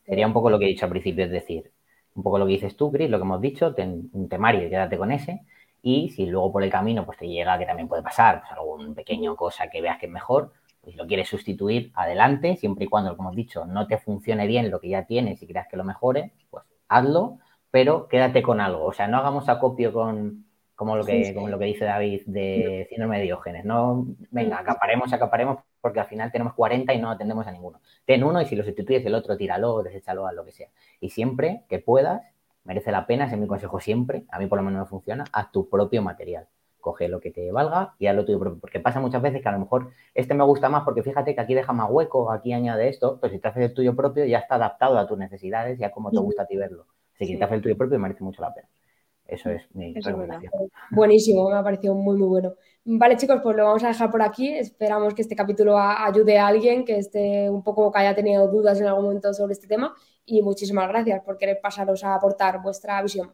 sería 0.05 0.25
un 0.25 0.33
poco 0.33 0.49
lo 0.49 0.57
que 0.57 0.65
he 0.65 0.69
dicho 0.69 0.85
al 0.85 0.91
principio, 0.91 1.25
es 1.25 1.31
decir, 1.31 1.71
un 2.15 2.23
poco 2.23 2.39
lo 2.39 2.45
que 2.45 2.53
dices 2.53 2.75
tú, 2.75 2.91
Chris, 2.91 3.09
lo 3.09 3.17
que 3.17 3.23
hemos 3.23 3.41
dicho, 3.41 3.73
ten 3.75 4.09
un 4.13 4.29
temario 4.29 4.65
y 4.65 4.69
quédate 4.69 4.97
con 4.97 5.11
ese. 5.11 5.41
Y 5.81 6.09
si 6.09 6.25
luego 6.25 6.51
por 6.51 6.63
el 6.63 6.71
camino 6.71 7.05
pues 7.05 7.19
te 7.19 7.27
llega, 7.27 7.59
que 7.59 7.65
también 7.65 7.87
puede 7.87 8.01
pasar, 8.01 8.41
pues 8.41 8.51
algún 8.53 8.95
pequeño 8.95 9.35
cosa 9.35 9.69
que 9.69 9.81
veas 9.81 9.99
que 9.99 10.07
es 10.07 10.11
mejor, 10.11 10.53
pues 10.81 10.95
lo 10.95 11.05
quieres 11.05 11.27
sustituir, 11.29 11.91
adelante, 11.93 12.55
siempre 12.55 12.85
y 12.85 12.87
cuando, 12.87 13.15
como 13.15 13.29
hemos 13.29 13.35
dicho, 13.35 13.65
no 13.65 13.85
te 13.87 13.97
funcione 13.97 14.47
bien 14.47 14.71
lo 14.71 14.79
que 14.79 14.89
ya 14.89 15.05
tienes 15.05 15.41
y 15.41 15.47
creas 15.47 15.67
que 15.67 15.77
lo 15.77 15.83
mejore, 15.83 16.31
pues 16.49 16.63
hazlo, 16.87 17.39
pero 17.69 18.07
quédate 18.07 18.41
con 18.41 18.61
algo. 18.61 18.85
O 18.85 18.93
sea, 18.93 19.07
no 19.07 19.17
hagamos 19.17 19.49
acopio 19.49 19.91
con, 19.91 20.45
como 20.75 20.95
lo 20.95 21.03
que, 21.03 21.33
como 21.33 21.49
lo 21.49 21.59
que 21.59 21.65
dice 21.65 21.85
David 21.85 22.21
de 22.25 22.87
síndrome 22.89 23.17
de 23.17 23.23
Diógenes. 23.23 23.65
No, 23.65 24.05
venga, 24.31 24.59
acaparemos, 24.59 25.11
acaparemos, 25.11 25.59
porque 25.85 25.99
al 25.99 26.07
final 26.07 26.31
tenemos 26.31 26.55
40 26.55 26.95
y 26.95 26.99
no 26.99 27.11
atendemos 27.11 27.45
a 27.45 27.51
ninguno. 27.51 27.79
Ten 28.05 28.23
uno 28.23 28.41
y 28.41 28.47
si 28.47 28.55
lo 28.55 28.63
sustituyes 28.63 29.05
el 29.05 29.13
otro, 29.13 29.37
tíralo, 29.37 29.83
deséchalo, 29.83 30.25
a 30.25 30.33
lo 30.33 30.43
que 30.43 30.51
sea. 30.51 30.67
Y 30.99 31.11
siempre 31.11 31.63
que 31.69 31.77
puedas, 31.77 32.23
merece 32.63 32.91
la 32.91 33.05
pena, 33.05 33.25
ese 33.25 33.35
es 33.35 33.39
mi 33.39 33.45
consejo 33.45 33.79
siempre, 33.79 34.23
a 34.29 34.39
mí 34.39 34.47
por 34.47 34.57
lo 34.57 34.63
menos 34.63 34.79
me 34.79 34.87
funciona, 34.87 35.25
haz 35.31 35.51
tu 35.51 35.69
propio 35.69 36.01
material 36.01 36.47
coge 36.81 37.07
lo 37.07 37.19
que 37.19 37.29
te 37.29 37.51
valga 37.51 37.93
y 37.99 38.07
haz 38.07 38.15
lo 38.15 38.25
tuyo 38.25 38.39
propio. 38.39 38.59
Porque 38.59 38.79
pasa 38.79 38.99
muchas 38.99 39.21
veces 39.21 39.43
que 39.43 39.47
a 39.47 39.51
lo 39.51 39.59
mejor 39.59 39.91
este 40.15 40.33
me 40.33 40.43
gusta 40.43 40.69
más 40.69 40.83
porque 40.83 41.03
fíjate 41.03 41.35
que 41.35 41.41
aquí 41.41 41.53
deja 41.53 41.71
más 41.71 41.87
hueco, 41.91 42.31
aquí 42.31 42.51
añade 42.51 42.89
esto, 42.89 43.19
pues 43.19 43.31
si 43.31 43.37
te 43.37 43.47
haces 43.47 43.63
el 43.63 43.73
tuyo 43.75 43.95
propio 43.95 44.25
ya 44.25 44.39
está 44.39 44.55
adaptado 44.55 44.97
a 44.97 45.07
tus 45.07 45.19
necesidades 45.19 45.79
y 45.79 45.83
a 45.83 45.91
cómo 45.91 46.09
te 46.09 46.17
gusta 46.17 46.43
a 46.43 46.45
ti 46.47 46.55
verlo. 46.57 46.87
Así 47.13 47.25
que 47.25 47.33
si 47.33 47.37
te 47.37 47.43
haces 47.43 47.57
el 47.57 47.61
tuyo 47.61 47.77
propio 47.77 47.99
merece 47.99 48.23
mucho 48.23 48.41
la 48.41 48.53
pena. 48.55 48.67
Eso 49.27 49.51
es 49.51 49.63
mi 49.75 49.93
recomendación. 49.93 50.51
Buenísimo, 50.91 51.47
me 51.47 51.55
ha 51.55 51.63
parecido 51.63 51.93
muy, 51.93 52.17
muy 52.17 52.27
bueno. 52.27 52.53
Vale, 52.87 53.17
chicos, 53.17 53.39
pues 53.41 53.57
lo 53.57 53.65
vamos 53.65 53.83
a 53.83 53.87
dejar 53.87 54.11
por 54.11 54.21
aquí. 54.21 54.53
Esperamos 54.53 55.15
que 55.15 55.23
este 55.23 55.35
capítulo 55.35 55.77
ayude 55.79 56.37
a 56.37 56.45
alguien 56.45 56.85
que 56.85 56.99
esté 56.99 57.49
un 57.49 57.63
poco, 57.63 57.91
que 57.91 57.97
haya 57.99 58.13
tenido 58.13 58.47
dudas 58.47 58.79
en 58.79 58.85
algún 58.85 59.05
momento 59.05 59.33
sobre 59.33 59.53
este 59.53 59.67
tema. 59.67 59.95
Y 60.23 60.43
muchísimas 60.43 60.87
gracias 60.87 61.23
por 61.23 61.37
querer 61.37 61.59
pasaros 61.59 62.03
a 62.03 62.13
aportar 62.13 62.61
vuestra 62.61 63.01
visión. 63.01 63.31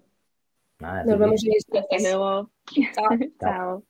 Nos 0.79 1.19
vemos 1.19 1.43
en 1.43 1.51
el 1.53 1.61
siguiente. 1.61 1.95
Hasta 1.97 2.09
luego. 2.09 2.49
Chao. 2.93 3.09
Chao. 3.39 3.83